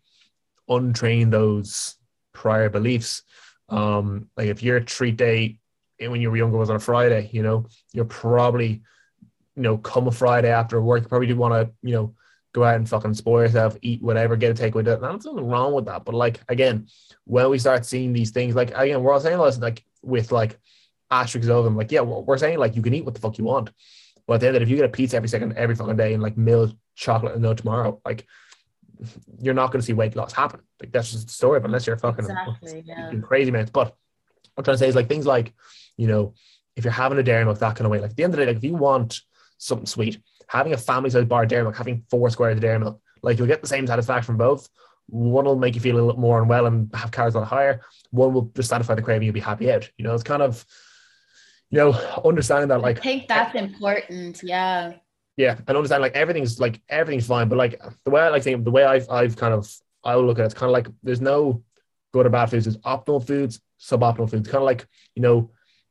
[0.71, 1.97] untrain those
[2.33, 3.23] prior beliefs.
[3.69, 5.59] Um, like if your treat day
[6.01, 8.83] when you were younger was on a Friday, you know, you're probably,
[9.57, 12.15] you know, come a Friday after work, you probably do want to, you know,
[12.53, 14.85] go out and fucking spoil yourself, eat whatever, get a takeaway.
[14.85, 16.05] There's nothing wrong with that.
[16.05, 16.89] But like again,
[17.25, 20.59] when we start seeing these things, like again, we're all saying this like with like
[21.11, 23.39] asterisks over them, like, yeah, well, we're saying like you can eat what the fuck
[23.39, 23.71] you want.
[24.27, 25.97] But at the end of it, if you get a pizza every second, every fucking
[25.97, 28.27] day and like milk, chocolate and no tomorrow, like
[29.41, 30.61] you're not going to see weight loss happen.
[30.81, 33.13] Like that's just the story, but unless you're fucking exactly, yeah.
[33.23, 33.69] crazy man.
[33.73, 33.89] But
[34.55, 35.55] what I'm trying to say is like things like
[35.97, 36.35] you know,
[36.77, 38.39] if you're having a dairy milk that kind of way, like at the end of
[38.39, 39.21] the day, like if you want
[39.59, 42.79] something sweet, having a family size bar of dairy milk, having four squares of dairy
[42.79, 44.69] milk, like you'll get the same satisfaction from both.
[45.07, 47.83] One will make you feel a little more unwell and have calories a lot higher.
[48.11, 49.89] One will just satisfy the craving, you'll be happy out.
[49.97, 50.65] You know, it's kind of,
[51.71, 51.93] you know,
[52.25, 54.43] understanding that like I think that's important.
[54.43, 54.95] Yeah.
[55.37, 55.57] Yeah.
[55.67, 57.49] And understand like everything's like everything's fine.
[57.49, 59.71] But like the way I like think the way I've I've kind of
[60.03, 61.63] I will look at it, it's kind of like there's no
[62.13, 64.49] good or bad foods, there's optimal foods, suboptimal foods.
[64.49, 65.51] Kind of like, you know,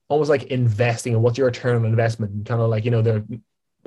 [0.10, 3.24] almost like investing and what's your return on investment kind of like you know they're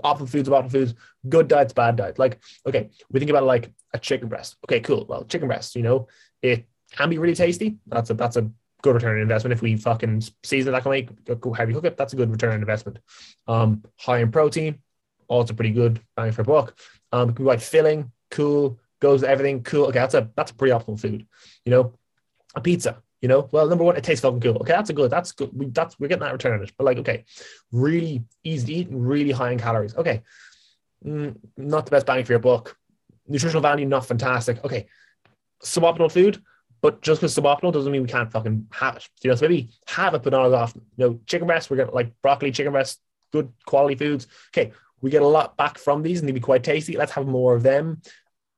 [0.03, 0.95] optimal foods optimal foods
[1.29, 2.19] good diets bad diets.
[2.19, 4.57] Like okay we think about like a chicken breast.
[4.65, 5.07] Okay cool.
[5.09, 6.09] Well chicken breast you know
[6.43, 7.79] it can be really tasty.
[7.87, 8.51] That's a that's a
[8.83, 9.53] good return on investment.
[9.53, 12.53] If we fucking season that can make how you cook it that's a good return
[12.53, 12.99] on investment.
[13.47, 14.81] Um high in protein
[15.29, 16.77] also pretty good bang for a buck.
[17.13, 19.87] Um it can be like filling cool goes with everything cool.
[19.87, 21.27] Okay that's a that's a pretty optimal food
[21.65, 21.95] you know.
[22.57, 24.57] A pizza you know, well, number one, it tastes fucking cool.
[24.57, 25.11] Okay, that's a good.
[25.11, 25.51] That's good.
[25.53, 26.73] We that's we're getting that return on it.
[26.77, 27.25] But like, okay,
[27.71, 29.95] really easy to eat and really high in calories.
[29.95, 30.23] Okay,
[31.05, 32.77] mm, not the best bang for your buck.
[33.29, 34.65] Nutritional value not fantastic.
[34.65, 34.87] Okay,
[35.63, 36.43] suboptimal food,
[36.81, 39.09] but just because suboptimal doesn't mean we can't fucking have it.
[39.23, 40.83] You know, so maybe have it, but not as often.
[40.97, 43.01] You know, chicken breast, we're getting like broccoli, chicken breast,
[43.33, 44.27] good quality foods.
[44.49, 46.97] Okay, we get a lot back from these and they'd be quite tasty.
[46.97, 48.01] Let's have more of them.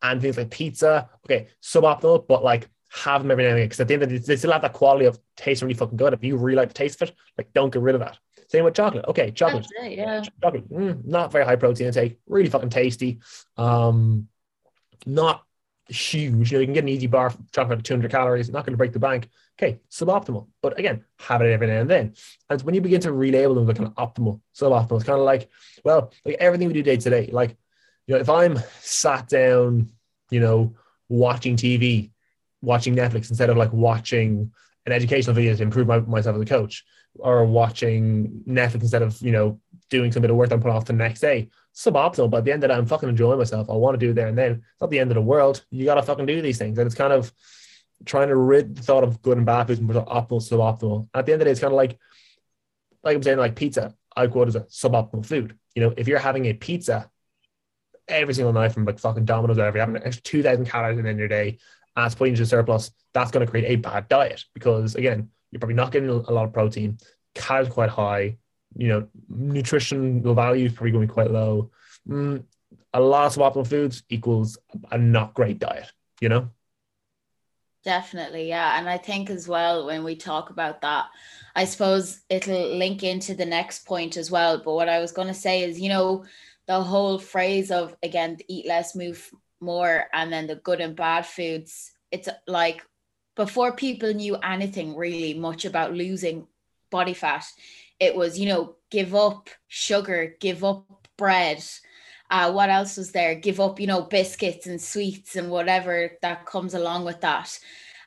[0.04, 3.80] And things like pizza, okay, suboptimal, but like have them every now and again because
[3.80, 5.96] at the end of the day, they still have that quality of taste really fucking
[5.96, 6.12] good.
[6.12, 8.18] If you really like the taste of it, like don't get rid of that.
[8.48, 9.06] Same with chocolate.
[9.08, 9.66] Okay, chocolate.
[9.82, 10.22] It, yeah.
[10.42, 10.70] Chocolate.
[10.70, 12.18] Mm, not very high protein intake.
[12.26, 13.20] Really fucking tasty.
[13.56, 14.28] Um,
[15.06, 15.42] not
[15.88, 16.52] huge.
[16.52, 18.50] You know, you can get an easy bar of chocolate at 200 calories.
[18.50, 19.30] Not going to break the bank.
[19.58, 20.48] Okay, suboptimal.
[20.60, 22.14] But again, have it every now and then.
[22.50, 24.96] And when you begin to relabel them, they're kind of optimal, suboptimal.
[24.96, 25.48] It's kind of like,
[25.82, 27.30] well, like everything we do day to day.
[27.32, 27.56] Like,
[28.06, 29.88] you know, if I'm sat down,
[30.30, 30.74] you know,
[31.08, 32.11] watching TV
[32.62, 34.52] watching Netflix instead of like watching
[34.86, 36.84] an educational video to improve my, myself as a coach
[37.18, 40.86] or watching Netflix instead of, you know, doing some bit of work I'm put off
[40.86, 41.50] the next day.
[41.74, 43.68] Suboptimal, but at the end of day, I'm fucking enjoying myself.
[43.68, 44.52] I want to do it there and then.
[44.52, 45.64] It's not the end of the world.
[45.70, 46.78] You got to fucking do these things.
[46.78, 47.32] And it's kind of
[48.04, 51.08] trying to rid the thought of good and bad foods and put optimal, suboptimal.
[51.14, 51.98] At the end of the day, it's kind of like,
[53.04, 55.58] like I'm saying, like pizza, I quote as a suboptimal food.
[55.74, 57.10] You know, if you're having a pizza
[58.08, 61.18] every single night from like fucking Domino's or whatever, having an extra 2,000 calories in
[61.18, 61.58] your day,
[61.96, 65.74] as putting into surplus, that's going to create a bad diet because again, you're probably
[65.74, 66.98] not getting a lot of protein,
[67.34, 68.36] calories quite high,
[68.76, 71.70] you know, nutritional value is probably going to be quite low.
[72.08, 72.44] Mm,
[72.94, 74.58] a lot of suboptimal foods equals
[74.90, 76.48] a not great diet, you know?
[77.84, 78.78] Definitely, yeah.
[78.78, 81.06] And I think as well, when we talk about that,
[81.56, 84.58] I suppose it'll link into the next point as well.
[84.58, 86.24] But what I was going to say is, you know,
[86.66, 89.30] the whole phrase of, again, eat less, move
[89.62, 92.84] more and then the good and bad foods it's like
[93.36, 96.46] before people knew anything really much about losing
[96.90, 97.44] body fat
[97.98, 101.62] it was you know give up sugar give up bread.
[102.30, 103.34] Uh, what else was there?
[103.34, 107.58] Give up you know biscuits and sweets and whatever that comes along with that.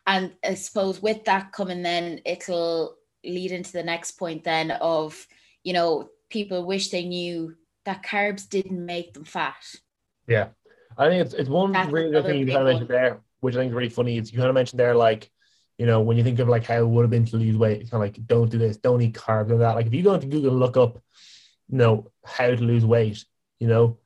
[0.07, 5.25] And i suppose with that coming then it'll lead into the next point then of
[5.63, 9.63] you know people wish they knew that carbs didn't make them fat.
[10.27, 10.49] Yeah
[10.97, 13.55] I think it's it's one That's really good thing you kind of mentioned there, which
[13.55, 14.17] I think is really funny.
[14.17, 15.29] Is you kind of mentioned there like,
[15.77, 17.81] you know, when you think of like how it would have been to lose weight,
[17.81, 19.75] it's kind of like don't do this, don't eat carbs and that.
[19.75, 21.01] Like if you go into Google and look up,
[21.69, 23.23] you know, how to lose weight,
[23.59, 23.97] you know,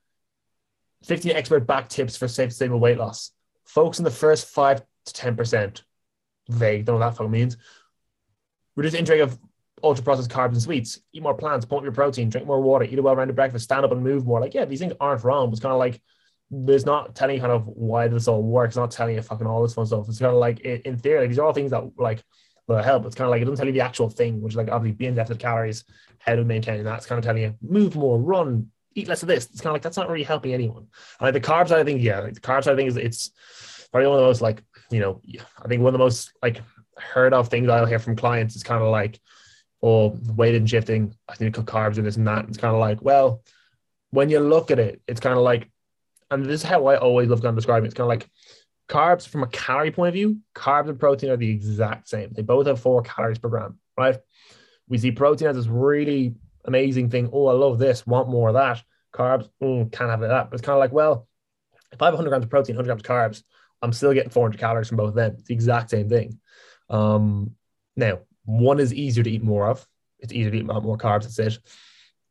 [1.03, 3.31] 15 expert back tips for safe, stable weight loss.
[3.65, 5.81] Focus on the first five to 10%.
[6.49, 7.57] Vague, don't know what that fucking means.
[8.75, 9.37] Reduce intake of
[9.83, 10.99] ultra processed carbs and sweets.
[11.13, 13.85] Eat more plants, pump your protein, drink more water, eat a well rounded breakfast, stand
[13.85, 14.39] up and move more.
[14.39, 15.51] Like, yeah, these things aren't wrong.
[15.51, 16.01] It's kind of like,
[16.51, 19.61] there's not telling you kind of why this all works, not telling you fucking all
[19.61, 20.09] this fun stuff.
[20.09, 22.23] It's kind of like, in, theory, these are all things that like
[22.67, 23.05] will help.
[23.05, 24.95] It's kind of like, it doesn't tell you the actual thing, which is like obviously
[24.95, 25.83] being deficit calories,
[26.17, 26.97] how to maintain that.
[26.97, 29.45] It's kind of telling you move more, run, eat less of this.
[29.45, 30.87] It's kind of like, that's not really helping anyone.
[31.19, 33.31] And like the carbs, I think, yeah, like the carbs, I think is it's
[33.91, 35.21] probably one of the most like, you know,
[35.63, 36.61] I think one of the most like
[36.97, 39.19] heard of things I'll hear from clients is kind of like,
[39.83, 42.45] oh, weight and shifting, I need to cut carbs and this and that.
[42.49, 43.43] It's kind of like, well,
[44.09, 45.69] when you look at it, it's kind of like,
[46.31, 47.87] and this is how I always love kind of describing it.
[47.87, 48.29] It's kind of like
[48.89, 52.31] carbs from a calorie point of view, carbs and protein are the exact same.
[52.31, 54.17] They both have four calories per gram, right?
[54.87, 57.29] We see protein as this really amazing thing.
[57.31, 58.83] Oh, I love this, want more of that.
[59.13, 60.49] Carbs, mm, can't have that.
[60.49, 61.27] But it's kind of like, well,
[61.91, 63.43] if I have 100 grams of protein, 100 grams of carbs,
[63.81, 65.33] I'm still getting 400 calories from both of them.
[65.33, 66.39] It's the exact same thing.
[66.89, 67.51] Um,
[67.95, 69.87] now, one is easier to eat more of.
[70.19, 71.23] It's easier to eat more carbs.
[71.23, 71.59] That's it.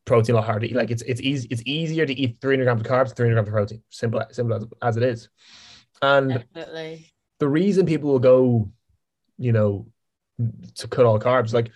[0.09, 0.67] Protein a lot harder.
[0.71, 1.47] Like it's it's easy.
[1.51, 3.83] It's easier to eat 300 grams of carbs, 300 grams of protein.
[3.89, 5.29] Simple, simple as, as it is.
[6.01, 7.13] And Definitely.
[7.39, 8.71] the reason people will go,
[9.37, 9.87] you know,
[10.75, 11.71] to cut all carbs, like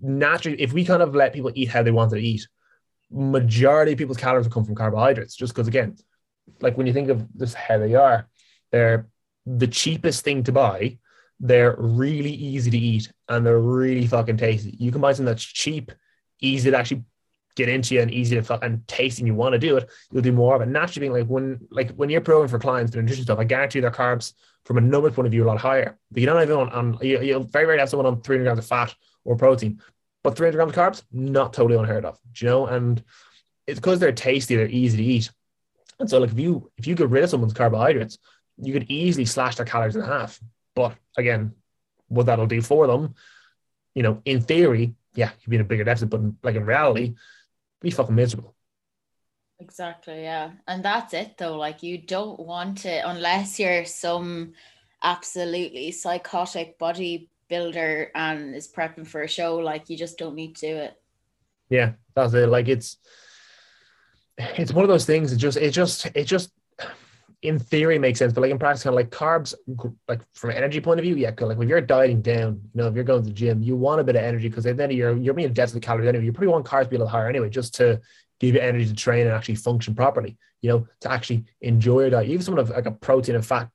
[0.00, 2.48] naturally, if we kind of let people eat how they want to eat,
[3.10, 5.36] majority of people's calories will come from carbohydrates.
[5.36, 5.96] Just because, again,
[6.60, 8.26] like when you think of this how they are,
[8.72, 9.08] they're
[9.44, 10.98] the cheapest thing to buy.
[11.40, 14.74] They're really easy to eat and they're really fucking tasty.
[14.78, 15.92] You can buy something that's cheap,
[16.40, 17.04] easy to actually
[17.56, 20.22] get into you and easy to fucking taste and you want to do it, you'll
[20.22, 20.68] do more of it.
[20.68, 23.80] Naturally, being like when like when you're programming for clients the nutrition stuff, I guarantee
[23.80, 25.98] their carbs from a numbers point of view a lot higher.
[26.10, 28.58] But you don't have anyone on you, you'll very rarely have someone on 300 grams
[28.58, 29.80] of fat or protein,
[30.22, 32.18] but 300 grams of carbs, not totally unheard of.
[32.32, 32.66] Do you know?
[32.66, 33.02] And
[33.66, 35.30] it's because they're tasty, they're easy to eat.
[36.00, 38.18] And so, like if you if you get rid of someone's carbohydrates,
[38.58, 40.40] you could easily slash their calories in half.
[40.74, 41.54] But again,
[42.08, 43.14] what that'll do for them,
[43.94, 47.14] you know, in theory, yeah, you'd be in a bigger deficit, but like in reality,
[47.84, 48.54] be fucking miserable.
[49.60, 50.50] Exactly, yeah.
[50.66, 51.56] And that's it though.
[51.56, 54.54] Like you don't want it unless you're some
[55.02, 60.66] absolutely psychotic bodybuilder and is prepping for a show, like you just don't need to
[60.66, 61.00] do it.
[61.70, 62.48] Yeah, that's it.
[62.48, 62.96] Like it's
[64.38, 65.32] it's one of those things.
[65.32, 66.50] It just it just it just
[67.44, 69.54] in theory makes sense, but like in practice, kind of like carbs,
[70.08, 72.88] like from an energy point of view, yeah, like when you're dieting down, you know,
[72.88, 75.14] if you're going to the gym, you want a bit of energy because then you're
[75.18, 76.24] you're being deficit calories anyway.
[76.24, 78.00] You probably want carbs to be a little higher anyway, just to
[78.40, 80.38] give you energy to train and actually function properly.
[80.62, 82.30] You know, to actually enjoy your diet.
[82.30, 83.68] Even someone of like a protein and fat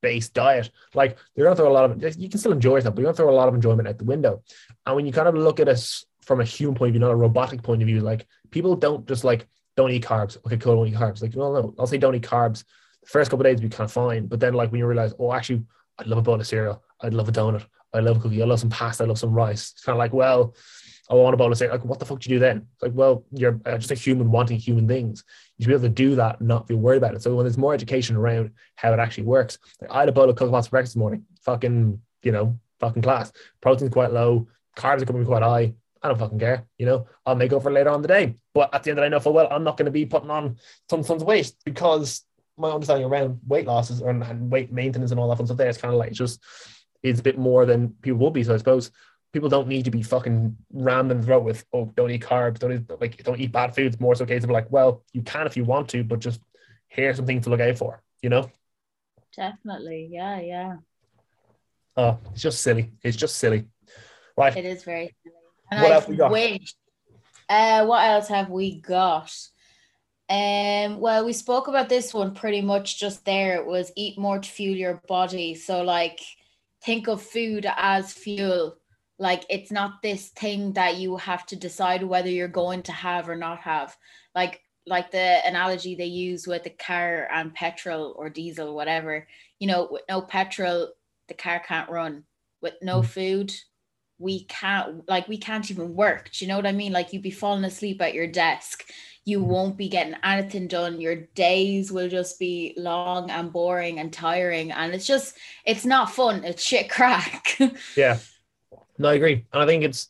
[0.00, 3.00] based diet, like they're gonna throw a lot of you can still enjoy yourself, but
[3.00, 4.44] you're gonna throw a lot of enjoyment out the window.
[4.86, 7.10] And when you kind of look at us from a human point of view, not
[7.10, 10.36] a robotic point of view, like people don't just like don't eat carbs.
[10.46, 11.20] Okay, cool, don't eat carbs.
[11.20, 12.62] Like, no, no, I'll say don't eat carbs
[13.02, 15.14] the first couple of days be kind of fine, but then like when you realize,
[15.18, 15.62] oh, actually,
[15.98, 18.46] I'd love a bowl of cereal, I'd love a donut, I love a cookie, I
[18.46, 19.72] love some pasta, I love some rice.
[19.72, 20.54] It's kind of like, well,
[21.10, 21.76] I want a bowl of cereal.
[21.76, 22.66] Like, what the fuck do you do then?
[22.72, 25.24] It's like, well, you're uh, just a human wanting human things.
[25.58, 27.22] You should be able to do that, and not be worried about it.
[27.22, 30.30] So when there's more education around how it actually works, like I had a bowl
[30.30, 31.24] of cookie pasta for breakfast this morning.
[31.42, 33.32] Fucking, you know, fucking class.
[33.60, 35.74] Protein's quite low, carbs are coming quite high.
[36.02, 36.66] I don't fucking care.
[36.78, 38.34] You know, I'll make up for later on the day.
[38.54, 39.92] But at the end of the day, I know full well I'm not going to
[39.92, 40.56] be putting on
[40.88, 42.24] some tons of weight because
[42.56, 45.68] my understanding around weight losses and, and weight maintenance and all that fun stuff there
[45.68, 46.42] is kind of like just
[47.02, 48.44] it's a bit more than people would be.
[48.44, 48.90] So I suppose
[49.32, 52.58] people don't need to be fucking rammed in the throat with oh don't eat carbs,
[52.58, 53.98] don't eat like don't eat bad foods.
[53.98, 56.40] More so case of like, well, you can if you want to, but just
[56.88, 58.50] here's something to look out for, you know?
[59.34, 60.08] Definitely.
[60.10, 60.76] Yeah, yeah.
[61.96, 62.92] Oh, it's just silly.
[63.02, 63.64] It's just silly.
[64.36, 64.54] Right.
[64.56, 65.34] It is very silly.
[65.70, 66.30] And What I else we got?
[66.32, 66.74] wish-
[67.48, 69.34] Uh, what else have we got?
[70.32, 73.56] Um, well, we spoke about this one pretty much just there.
[73.56, 75.54] It was eat more to fuel your body.
[75.54, 76.20] So, like,
[76.82, 78.78] think of food as fuel.
[79.18, 83.28] Like, it's not this thing that you have to decide whether you're going to have
[83.28, 83.94] or not have.
[84.34, 89.28] Like, like the analogy they use with the car and petrol or diesel, whatever.
[89.60, 90.88] You know, with no petrol,
[91.28, 92.24] the car can't run.
[92.62, 93.06] With no Mm.
[93.06, 93.52] food,
[94.18, 96.30] we can't like we can't even work.
[96.32, 96.92] Do you know what I mean?
[96.92, 98.84] Like you'd be falling asleep at your desk.
[99.24, 101.00] You won't be getting anything done.
[101.00, 104.72] Your days will just be long and boring and tiring.
[104.72, 106.44] And it's just it's not fun.
[106.44, 107.56] It's shit crack.
[107.96, 108.18] Yeah.
[108.98, 109.46] No, I agree.
[109.52, 110.08] And I think it's,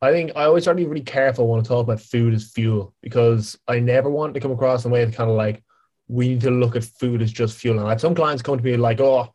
[0.00, 2.50] I think I always try to be really careful when I talk about food as
[2.50, 5.62] fuel because I never want to come across in a way that kind of like,
[6.08, 7.78] we need to look at food as just fuel.
[7.78, 9.32] And I have some clients come to me like, oh,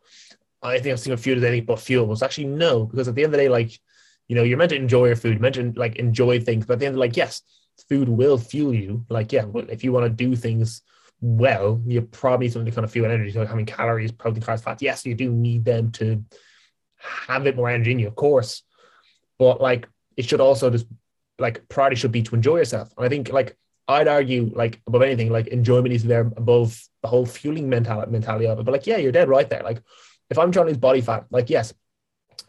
[0.62, 2.04] I think I'm thinking of food as anything but fuel.
[2.04, 3.72] Well, it's actually no, because at the end of the day, like,
[4.28, 6.78] you know, you're meant to enjoy your food, meant to like enjoy things, but at
[6.80, 7.42] the end of like, yes,
[7.88, 9.04] food will fuel you.
[9.08, 10.82] Like, yeah, well, if you want to do things
[11.20, 13.32] well, you probably need something to kind of fuel energy.
[13.32, 14.82] So having calories, protein, carbs, fats.
[14.82, 16.24] Yes, you do need them to
[16.98, 18.62] have it more energy in you, of course.
[19.38, 20.86] But like it should also just
[21.38, 22.92] like priority should be to enjoy yourself.
[22.96, 27.08] And I think like I'd argue like above anything, like enjoyment is there above the
[27.08, 28.64] whole fueling mentality mentality of it.
[28.64, 29.62] But like, yeah, you're dead right there.
[29.62, 29.80] Like
[30.30, 31.72] if I'm trying to lose body fat, like yes,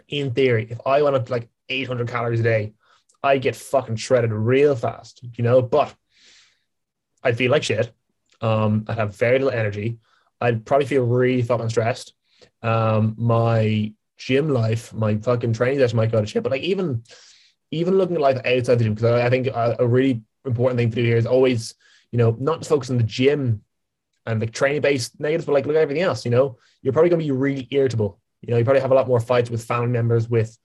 [0.07, 2.73] in theory, if I want to like 800 calories a day,
[3.23, 5.61] I get fucking shredded real fast, you know.
[5.61, 5.93] But
[7.23, 7.91] I'd feel like shit.
[8.41, 9.99] Um, I'd have very little energy.
[10.39, 12.13] I'd probably feel really fucking stressed.
[12.61, 16.43] Um, my gym life, my fucking training session might go to shit.
[16.43, 17.03] But like even
[17.71, 20.79] even looking at life outside the gym, because I, I think a, a, really important
[20.79, 21.75] thing to do here is always,
[22.11, 23.61] you know, not just focus on the gym
[24.25, 26.25] and the training based negatives, but like look at everything else.
[26.25, 28.19] You know, you're probably to be really irritable.
[28.41, 30.57] You know, you probably have a lot more fights with family members, with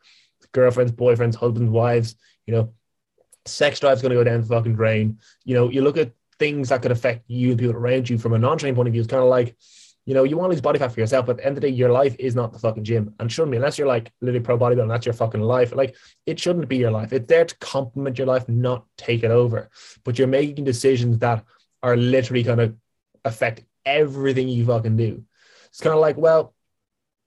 [0.52, 2.16] girlfriends, boyfriends, husbands, wives.
[2.46, 2.72] You know,
[3.46, 5.18] sex drive's going to go down the fucking drain.
[5.44, 8.32] You know, you look at things that could affect you and people around you from
[8.32, 9.02] a non-training point of view.
[9.02, 9.56] It's kind of like,
[10.06, 11.62] you know, you want to lose body fat for yourself, but at the end of
[11.62, 13.14] the day, your life is not the fucking gym.
[13.18, 15.74] And shouldn't be, unless you're like literally pro bodybuilding, that's your fucking life.
[15.74, 17.12] Like it shouldn't be your life.
[17.12, 19.70] It's there to complement your life, not take it over.
[20.04, 21.44] But you're making decisions that
[21.82, 22.74] are literally going to
[23.24, 25.24] affect everything you fucking do.
[25.68, 26.53] It's kind of like, well,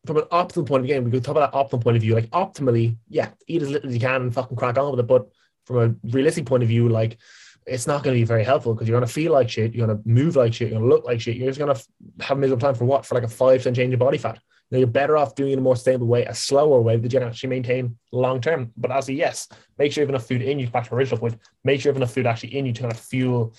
[0.07, 2.15] from an optimal point of view, we could talk about that optimal point of view.
[2.15, 5.07] Like optimally, yeah, eat as little as you can and fucking crack on with it.
[5.07, 5.27] But
[5.65, 7.17] from a realistic point of view, like
[7.65, 9.85] it's not going to be very helpful because you're going to feel like shit, you're
[9.85, 11.35] going to move like shit, you're going to look like shit.
[11.35, 13.05] You're just going to have a miserable time for what?
[13.05, 14.39] For like a five percent change in body fat.
[14.69, 16.97] You know, you're better off doing it in a more stable way, a slower way
[16.97, 18.71] that you can actually maintain long term.
[18.77, 20.67] But as a yes, make sure you have enough food in you.
[20.67, 22.93] Back to original point, make sure you have enough food actually in you to kind
[22.93, 23.53] of fuel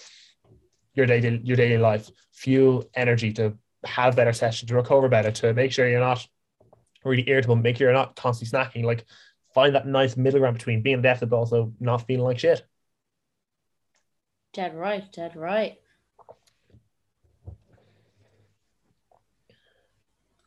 [0.94, 5.54] your daily your daily life, fuel energy to have better sessions, to recover better, to
[5.54, 6.26] make sure you're not
[7.04, 8.84] really irritable, make sure you're not constantly snacking.
[8.84, 9.04] Like
[9.54, 12.66] find that nice middle ground between being deficit but also not feeling like shit.
[14.52, 15.78] Dead right, dead right.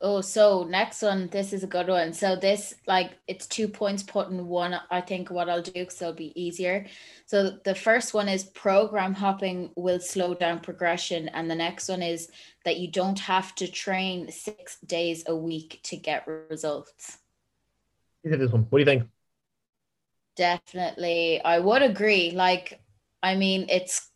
[0.03, 2.11] Oh, so next one, this is a good one.
[2.11, 4.79] So this, like, it's two points put in one.
[4.89, 6.87] I think what I'll do because it'll be easier.
[7.27, 12.01] So the first one is program hopping will slow down progression, and the next one
[12.01, 12.31] is
[12.65, 17.19] that you don't have to train six days a week to get results.
[18.23, 18.65] This one.
[18.71, 19.03] What do you think?
[20.35, 22.31] Definitely, I would agree.
[22.31, 22.81] Like,
[23.21, 24.09] I mean, it's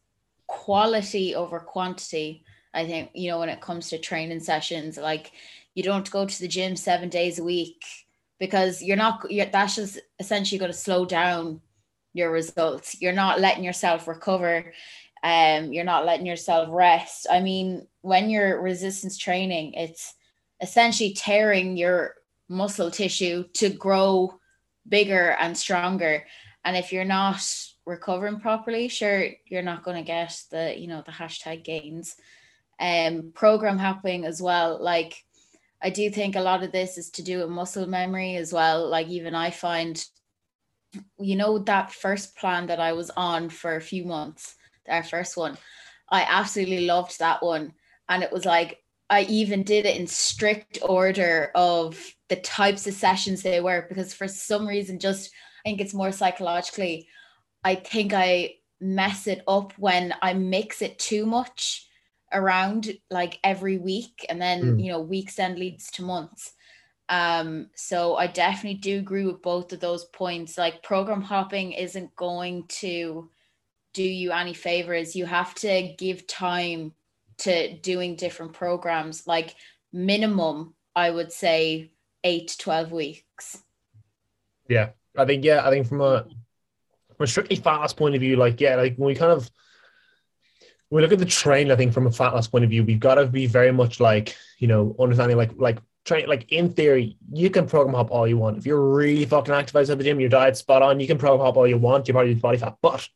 [0.47, 2.43] quality over quantity.
[2.73, 5.31] I think, you know, when it comes to training sessions, like
[5.75, 7.83] you don't go to the gym seven days a week
[8.39, 11.61] because you're not, you're, that's just essentially going to slow down
[12.13, 12.99] your results.
[13.01, 14.73] You're not letting yourself recover.
[15.21, 17.27] Um, you're not letting yourself rest.
[17.29, 20.13] I mean, when you're resistance training, it's
[20.61, 22.15] essentially tearing your
[22.47, 24.39] muscle tissue to grow
[24.87, 26.25] bigger and stronger.
[26.63, 27.41] And if you're not
[27.85, 32.15] recovering properly, sure, you're not going to get the, you know, the hashtag gains.
[32.79, 34.81] Um, program hopping as well.
[34.81, 35.23] Like,
[35.81, 38.89] I do think a lot of this is to do with muscle memory as well.
[38.89, 40.03] Like, even I find,
[41.19, 44.55] you know, that first plan that I was on for a few months,
[44.87, 45.57] our first one,
[46.09, 47.73] I absolutely loved that one.
[48.09, 52.93] And it was like, I even did it in strict order of the types of
[52.93, 55.31] sessions they were because for some reason, just
[55.63, 57.07] I think it's more psychologically
[57.65, 61.87] I think I mess it up when I mix it too much
[62.35, 64.83] around like every week and then mm.
[64.83, 66.53] you know weeks then leads to months.
[67.07, 70.57] Um so i definitely do agree with both of those points.
[70.57, 73.29] Like program hopping isn't going to
[73.93, 75.15] do you any favors.
[75.15, 76.93] You have to give time
[77.39, 79.25] to doing different programs.
[79.25, 79.55] Like
[79.93, 81.91] minimum i would say
[82.23, 83.63] 8 to 12 weeks.
[84.67, 84.89] Yeah.
[85.17, 86.25] I think yeah i think from a
[87.15, 89.49] from a strictly fast point of view, like yeah, like when we kind of
[90.89, 92.99] we look at the train, I think from a fat loss point of view, we've
[92.99, 97.17] got to be very much like you know understanding like like train like in theory
[97.31, 100.19] you can program hop all you want if you're really fucking active outside the gym,
[100.19, 102.75] your diet's spot on, you can program hop all you want, your body's body fat,
[102.81, 103.07] but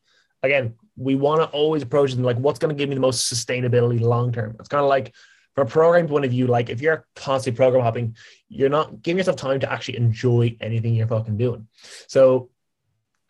[0.42, 3.32] again, we want to always approach it like what's going to give me the most
[3.32, 4.56] sustainability long term.
[4.58, 5.14] It's kind of like
[5.54, 8.16] from a program point of view, like if you're constantly program hopping,
[8.48, 11.68] you're not giving yourself time to actually enjoy anything you're fucking doing.
[12.06, 12.50] So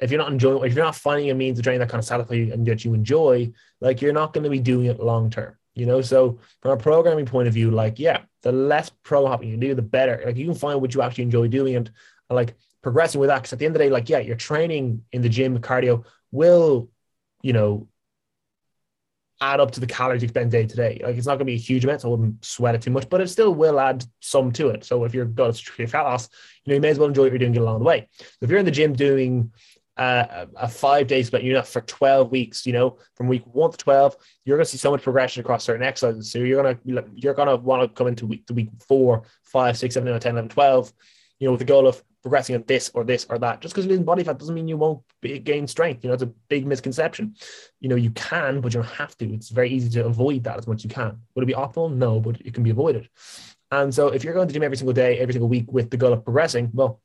[0.00, 2.04] if you're not enjoying, if you're not finding a means of training that kind of
[2.04, 5.30] satisfy you and that you enjoy, like you're not going to be doing it long
[5.30, 5.56] term.
[5.74, 9.48] You know, so from a programming point of view, like yeah, the less pro hopping
[9.48, 10.22] you do, the better.
[10.24, 11.90] Like you can find what you actually enjoy doing and,
[12.28, 13.38] like progressing with that.
[13.38, 16.04] Because at the end of the day, like yeah, your training in the gym, cardio
[16.30, 16.88] will,
[17.42, 17.88] you know,
[19.40, 21.00] add up to the calories you spend day to day.
[21.02, 22.90] Like it's not going to be a huge amount, so I wouldn't sweat it too
[22.90, 24.84] much, but it still will add some to it.
[24.84, 26.28] So if you're got a fat loss,
[26.64, 28.08] you know, you may as well enjoy what you're doing, along the way.
[28.18, 29.52] So if you're in the gym doing
[30.00, 33.70] a, a five day split, you know, for 12 weeks, you know, from week one
[33.70, 36.32] to 12, you're going to see so much progression across certain exercises.
[36.32, 39.24] So you're going to, you're going to want to come into week to week four,
[39.42, 40.92] five, six, seven, eight, 10, 11, 12,
[41.38, 43.60] you know, with the goal of progressing on this or this or that.
[43.60, 46.02] Just because you lose body fat doesn't mean you won't be, gain strength.
[46.02, 47.34] You know, it's a big misconception.
[47.80, 49.34] You know, you can, but you don't have to.
[49.34, 51.18] It's very easy to avoid that as much as you can.
[51.34, 51.94] Would it be optimal?
[51.94, 53.10] No, but it can be avoided.
[53.70, 55.98] And so if you're going to gym every single day, every single week with the
[55.98, 57.00] goal of progressing, well,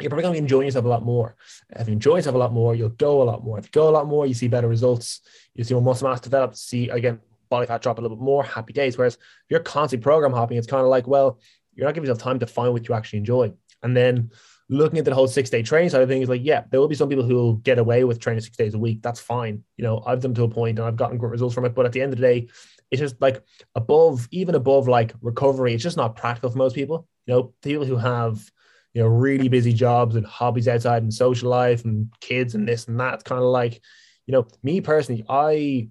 [0.00, 1.36] you're probably going to be enjoying yourself a lot more.
[1.70, 3.58] If you enjoy yourself a lot more, you'll go a lot more.
[3.58, 5.20] If you go a lot more, you see better results.
[5.54, 6.56] You see more muscle mass develop.
[6.56, 7.20] See again,
[7.50, 8.42] body fat drop a little bit more.
[8.42, 8.96] Happy days.
[8.96, 11.38] Whereas if you're constantly program hopping, it's kind of like, well,
[11.74, 13.52] you're not giving yourself time to find what you actually enjoy.
[13.82, 14.30] And then
[14.68, 16.94] looking at the whole six day training side of things, like, yeah, there will be
[16.94, 19.02] some people who will get away with training six days a week.
[19.02, 19.62] That's fine.
[19.76, 21.74] You know, I've done to a point and I've gotten great results from it.
[21.74, 22.48] But at the end of the day,
[22.90, 23.42] it's just like
[23.74, 27.06] above, even above like recovery, it's just not practical for most people.
[27.26, 28.50] You know, people who have,
[28.94, 32.88] you know, really busy jobs and hobbies outside and social life and kids and this
[32.88, 33.14] and that.
[33.14, 33.80] It's kind of like,
[34.26, 35.88] you know, me personally, I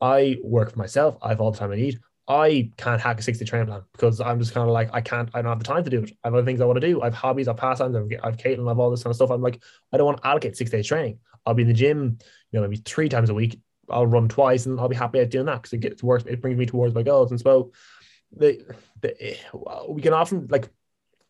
[0.00, 1.16] I work for myself.
[1.22, 2.00] I have all the time I need.
[2.28, 5.28] I can't hack a 60 training plan because I'm just kind of like, I can't,
[5.34, 6.12] I don't have the time to do it.
[6.22, 7.02] I have other things I want to do.
[7.02, 9.16] I have hobbies, I have pastimes, I've, I've Caitlin, I have all this kind of
[9.16, 9.30] stuff.
[9.30, 9.60] I'm like,
[9.92, 11.18] I don't want to allocate six days training.
[11.44, 12.18] I'll be in the gym,
[12.50, 13.60] you know, maybe three times a week.
[13.90, 16.24] I'll run twice and I'll be happy at doing that because it gets worse.
[16.24, 17.32] It brings me towards my goals.
[17.32, 17.72] And so
[18.36, 18.64] the,
[19.00, 19.36] the, eh,
[19.88, 20.68] we can often like,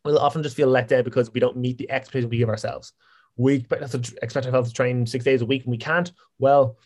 [0.03, 2.93] we'll often just feel let down because we don't meet the expectations we give ourselves.
[3.35, 6.11] We expect ourselves to train six days a week and we can't.
[6.39, 6.77] Well,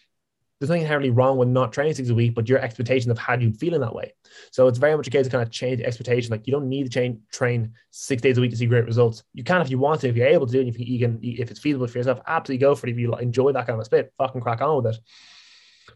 [0.60, 3.44] there's nothing inherently wrong with not training six a week, but your expectations of had
[3.44, 4.14] you feeling that way.
[4.52, 6.32] So it's very much a case of kind of change expectation.
[6.32, 9.24] Like you don't need to train train six days a week to see great results.
[9.34, 11.52] You can if you want to, if you're able to, and if you can, if
[11.52, 12.92] it's feasible for yourself, absolutely go for it.
[12.92, 15.02] If you enjoy that kind of split, fucking crack on with it.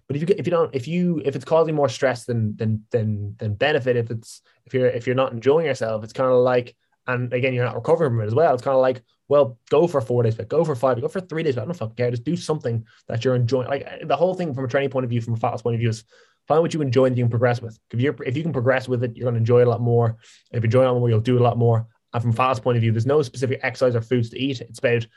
[0.08, 2.84] But if you if you don't if you if it's causing more stress than than
[2.92, 6.38] than than benefit, if it's if you're if you're not enjoying yourself, it's kind of
[6.38, 6.76] like
[7.08, 8.54] and again you're not recovering from it as well.
[8.54, 11.22] It's kind of like well, go for four days, but go for five, go for
[11.22, 11.56] three days.
[11.56, 12.12] But I don't fucking care.
[12.12, 13.70] Just do something that you're enjoying.
[13.70, 15.62] Like uh, the whole thing from a training point of view, from a fat loss
[15.62, 16.04] point of view, is
[16.50, 17.80] find what you enjoy and you can progress with.
[17.92, 19.80] If you're if you can progress with it, you're going to enjoy it a lot
[19.80, 20.18] more.
[20.52, 21.88] If you enjoy it a lot more, you'll do it a lot more.
[22.14, 24.60] And from fat loss point of view, there's no specific exercise or foods to eat.
[24.60, 25.08] It's about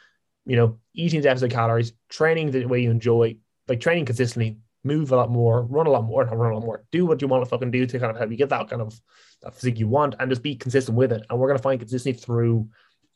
[0.47, 5.17] you know eating deficit calories, training the way you enjoy, like training consistently, move a
[5.17, 7.51] lot more, run a lot more, run a lot more, do what you want to
[7.51, 8.97] fucking do to kind of help you get that kind of
[9.45, 11.25] that physique you want, and just be consistent with it.
[11.29, 12.69] And we're gonna find consistency through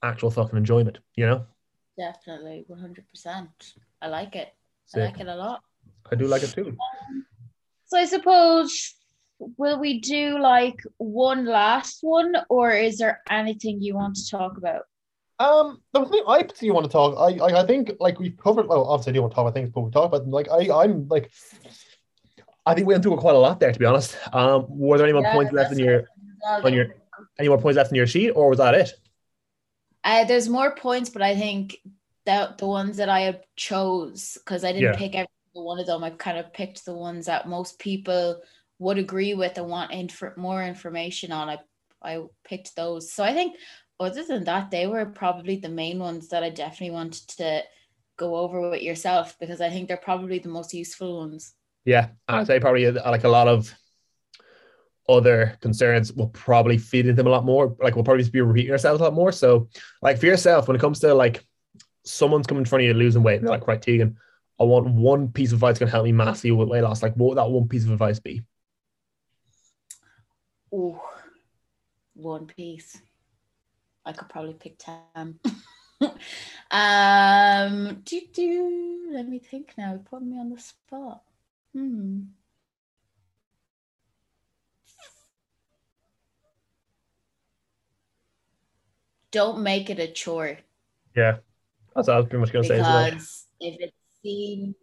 [0.02, 0.98] actual fucking enjoyment.
[1.16, 1.46] You know.
[1.96, 3.50] Definitely, one hundred percent.
[4.00, 4.54] I like it.
[4.86, 5.02] Sick.
[5.02, 5.62] I like it a lot.
[6.10, 6.68] I do like it too.
[6.68, 7.26] Um,
[7.86, 8.94] so I suppose
[9.56, 14.56] will we do like one last one, or is there anything you want to talk
[14.56, 14.82] about?
[15.40, 18.66] Um, the thing I particularly want to talk, I, I, I think like we've covered.
[18.68, 20.30] Well, obviously I do want to talk about things, but we talk about them.
[20.30, 21.30] Like I, I'm like,
[22.66, 24.16] I think we went through quite a lot there, to be honest.
[24.32, 26.08] Um, were there any more yeah, points left in your
[26.44, 26.94] on your
[27.38, 28.92] any more points left in your sheet, or was that it?
[30.04, 31.78] Uh, there's more points, but I think
[32.24, 34.98] that the ones that I have chose because I didn't yeah.
[34.98, 36.04] pick every one of them.
[36.04, 38.40] I've kind of picked the ones that most people
[38.78, 41.48] would agree with and want inf- more information on.
[41.48, 41.58] I
[42.02, 43.12] I picked those.
[43.12, 43.56] So I think
[44.00, 47.62] other than that, they were probably the main ones that I definitely wanted to
[48.16, 51.54] go over with yourself because I think they're probably the most useful ones.
[51.84, 53.74] Yeah, I'd say probably uh, like a lot of
[55.08, 57.74] other concerns will probably feed into them a lot more.
[57.80, 59.32] Like we'll probably be repeating ourselves a lot more.
[59.32, 59.68] So,
[60.02, 61.44] like for yourself, when it comes to like
[62.04, 64.16] someone's coming in front of you losing weight, they're like, right, Teigan,
[64.60, 67.02] I want one piece of advice going to help me massively with weight loss.
[67.02, 68.42] Like, what would that one piece of advice be?
[70.72, 71.00] Oh,
[72.14, 73.00] one piece.
[74.04, 75.38] I could probably pick 10.
[76.70, 79.90] um, do, do, let me think now.
[79.90, 81.22] You're putting me on the spot.
[81.74, 82.22] Hmm.
[89.32, 90.58] Don't make it a chore.
[91.16, 91.38] Yeah,
[91.94, 92.78] that's what I was pretty much going to say.
[92.78, 94.74] Because if it's seen,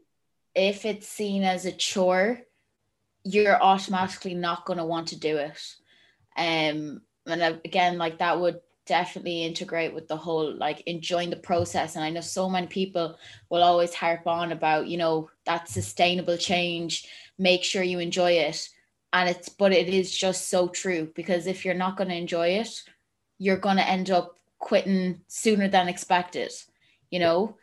[0.53, 2.41] if it's seen as a chore,
[3.23, 5.59] you're automatically not going to want to do it.
[6.37, 11.95] Um, and again, like that would definitely integrate with the whole like enjoying the process.
[11.95, 13.17] And I know so many people
[13.49, 17.07] will always harp on about you know that sustainable change.
[17.37, 18.69] Make sure you enjoy it,
[19.11, 22.49] and it's but it is just so true because if you're not going to enjoy
[22.49, 22.83] it
[23.37, 26.51] you're going to end up quitting sooner than expected,
[27.09, 27.55] you know,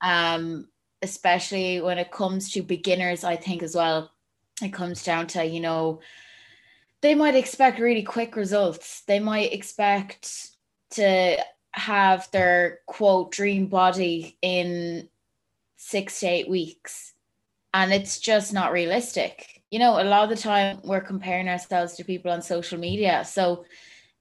[0.00, 0.68] um,
[1.02, 4.10] especially when it comes to beginners, I think as well,
[4.62, 6.00] it comes down to, you know,
[7.02, 9.02] they might expect really quick results.
[9.02, 10.48] They might expect
[10.90, 11.36] to
[11.72, 15.08] have their quote dream body in
[15.76, 17.12] six to eight weeks.
[17.74, 19.62] And it's just not realistic.
[19.70, 23.24] You know, a lot of the time we're comparing ourselves to people on social media.
[23.24, 23.66] So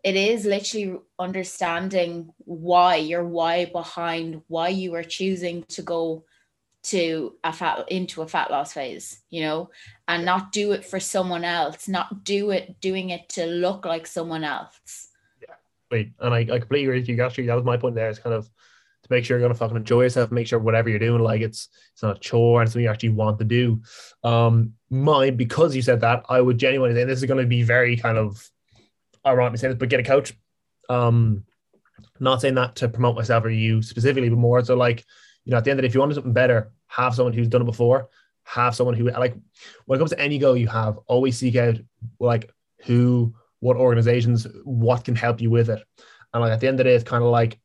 [0.05, 6.23] it is literally understanding why your why behind why you are choosing to go
[6.83, 9.71] to a fat into a fat loss phase, you know,
[10.07, 14.05] and not do it for someone else, not do it doing it to look like
[14.05, 15.09] someone else.
[15.41, 15.55] Yeah,
[15.89, 17.23] wait, and I, I completely agree with you.
[17.23, 18.07] Actually, that was my point there.
[18.07, 20.99] It's kind of to make sure you're gonna fucking enjoy yourself, make sure whatever you're
[20.99, 23.81] doing, like it's it's not a chore and something you actually want to do.
[24.23, 27.97] Um, mine because you said that, I would genuinely say this is gonna be very
[27.97, 28.47] kind of
[29.25, 30.33] ironic say this, but get a coach.
[30.89, 31.43] Um,
[32.19, 35.03] not saying that to promote myself or you specifically, but more so like
[35.45, 37.47] you know, at the end of day, if you want something better, have someone who's
[37.47, 38.09] done it before.
[38.43, 39.35] Have someone who like
[39.85, 41.75] when it comes to any goal you have, always seek out
[42.19, 42.51] like
[42.83, 45.81] who, what organizations, what can help you with it.
[46.33, 47.59] And like at the end of the day, it's kind of like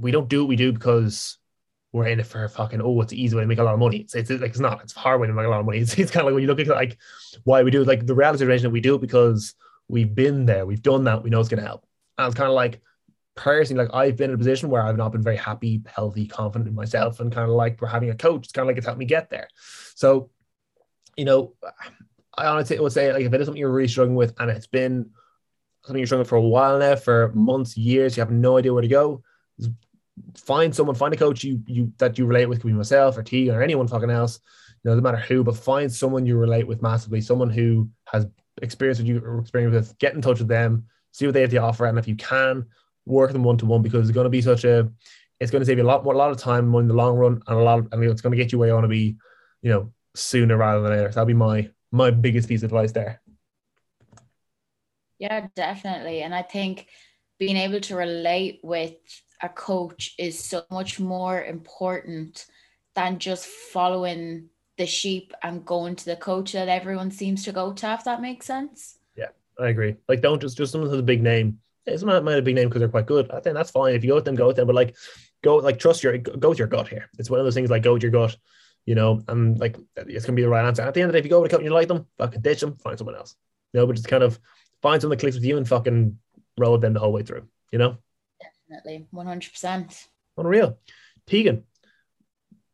[0.00, 1.38] we don't do what we do because
[1.92, 3.80] we're in it for fucking oh, it's an easy way to make a lot of
[3.80, 3.98] money.
[3.98, 4.82] It's, it's like it's not.
[4.82, 5.78] It's a hard way to make a lot of money.
[5.80, 6.96] It's, it's kind of like when you look at like
[7.44, 7.88] why we do it.
[7.88, 9.54] Like the reality situation that we do it because
[9.92, 11.84] we've been there, we've done that, we know it's gonna help.
[12.16, 12.80] And it's kind of like
[13.34, 16.68] personally, like I've been in a position where I've not been very happy, healthy, confident
[16.68, 18.44] in myself, and kind of like we're having a coach.
[18.44, 19.48] It's kind of like it's helped me get there.
[19.94, 20.30] So,
[21.16, 21.52] you know,
[22.36, 24.66] I honestly would say like if it is something you're really struggling with, and it's
[24.66, 25.10] been
[25.84, 28.82] something you're struggling for a while now, for months, years, you have no idea where
[28.82, 29.22] to go.
[30.36, 33.22] Find someone, find a coach you you that you relate with, could be myself or
[33.22, 34.40] T or anyone fucking else.
[34.82, 38.26] You know, no matter who, but find someone you relate with massively, someone who has
[38.60, 39.98] experience with you experience with.
[39.98, 42.66] Get in touch with them, see what they have to offer, and if you can,
[43.06, 44.90] work them one to one because it's going to be such a
[45.40, 47.16] it's going to save you a lot more a lot of time in the long
[47.16, 48.84] run and a lot of, I mean it's going to get you where you want
[48.84, 49.16] to be
[49.60, 52.92] you know sooner rather than later so that'll be my my biggest piece of advice
[52.92, 53.20] there
[55.18, 56.86] yeah definitely and I think
[57.38, 58.94] being able to relate with
[59.42, 62.46] a coach is so much more important
[62.94, 64.48] than just following
[64.82, 68.20] the sheep and going to the coach that everyone seems to go to if that
[68.20, 72.02] makes sense yeah I agree like don't just just someone has a big name it's
[72.02, 73.30] not, might a big name because they're quite good.
[73.30, 73.94] I think that's fine.
[73.94, 74.66] If you go with them, go with them.
[74.66, 74.96] But like,
[75.42, 77.10] go like trust your go with your gut here.
[77.18, 78.36] It's one of those things like go with your gut,
[78.86, 80.82] you know, and like it's gonna be the right answer.
[80.82, 82.06] At the end of the day, if you go with a company you like them,
[82.18, 83.34] fucking ditch them, find someone else.
[83.72, 84.38] You know, but just kind of
[84.80, 86.18] find someone that clicks with you and fucking
[86.58, 87.48] roll with them the whole way through.
[87.72, 87.98] You know.
[88.40, 90.08] Definitely, one hundred percent.
[90.36, 90.78] Unreal,
[91.26, 91.62] Teigan.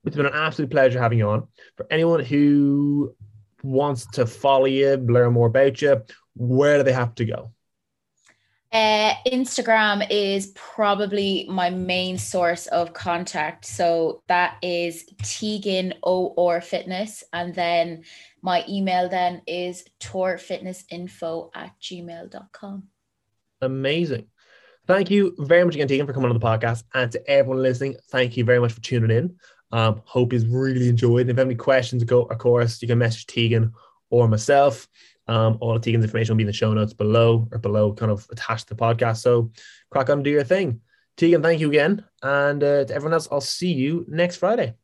[0.09, 1.47] It's been an absolute pleasure having you on.
[1.77, 3.15] For anyone who
[3.63, 6.03] wants to follow you, learn more about you,
[6.35, 7.53] where do they have to go?
[8.73, 13.67] Uh, Instagram is probably my main source of contact.
[13.67, 17.23] So that is Teigan or Fitness.
[17.33, 18.05] And then
[18.41, 22.83] my email then is tourfitnessinfo at gmail.com.
[23.61, 24.27] Amazing.
[24.87, 26.85] Thank you very much again, Teigan, for coming on the podcast.
[26.95, 29.37] And to everyone listening, thank you very much for tuning in.
[29.71, 31.23] Um, hope you've really enjoyed.
[31.23, 33.73] And if you have any questions, go, of course, you can message Teigan
[34.11, 34.89] or myself.
[35.27, 38.11] Um, all of Teigan's information will be in the show notes below or below, kind
[38.11, 39.19] of attached to the podcast.
[39.19, 39.51] So
[39.91, 40.81] crack on, do your thing.
[41.19, 42.05] Teigan, thank you again.
[42.23, 44.75] And uh, to everyone else, I'll see you next Friday.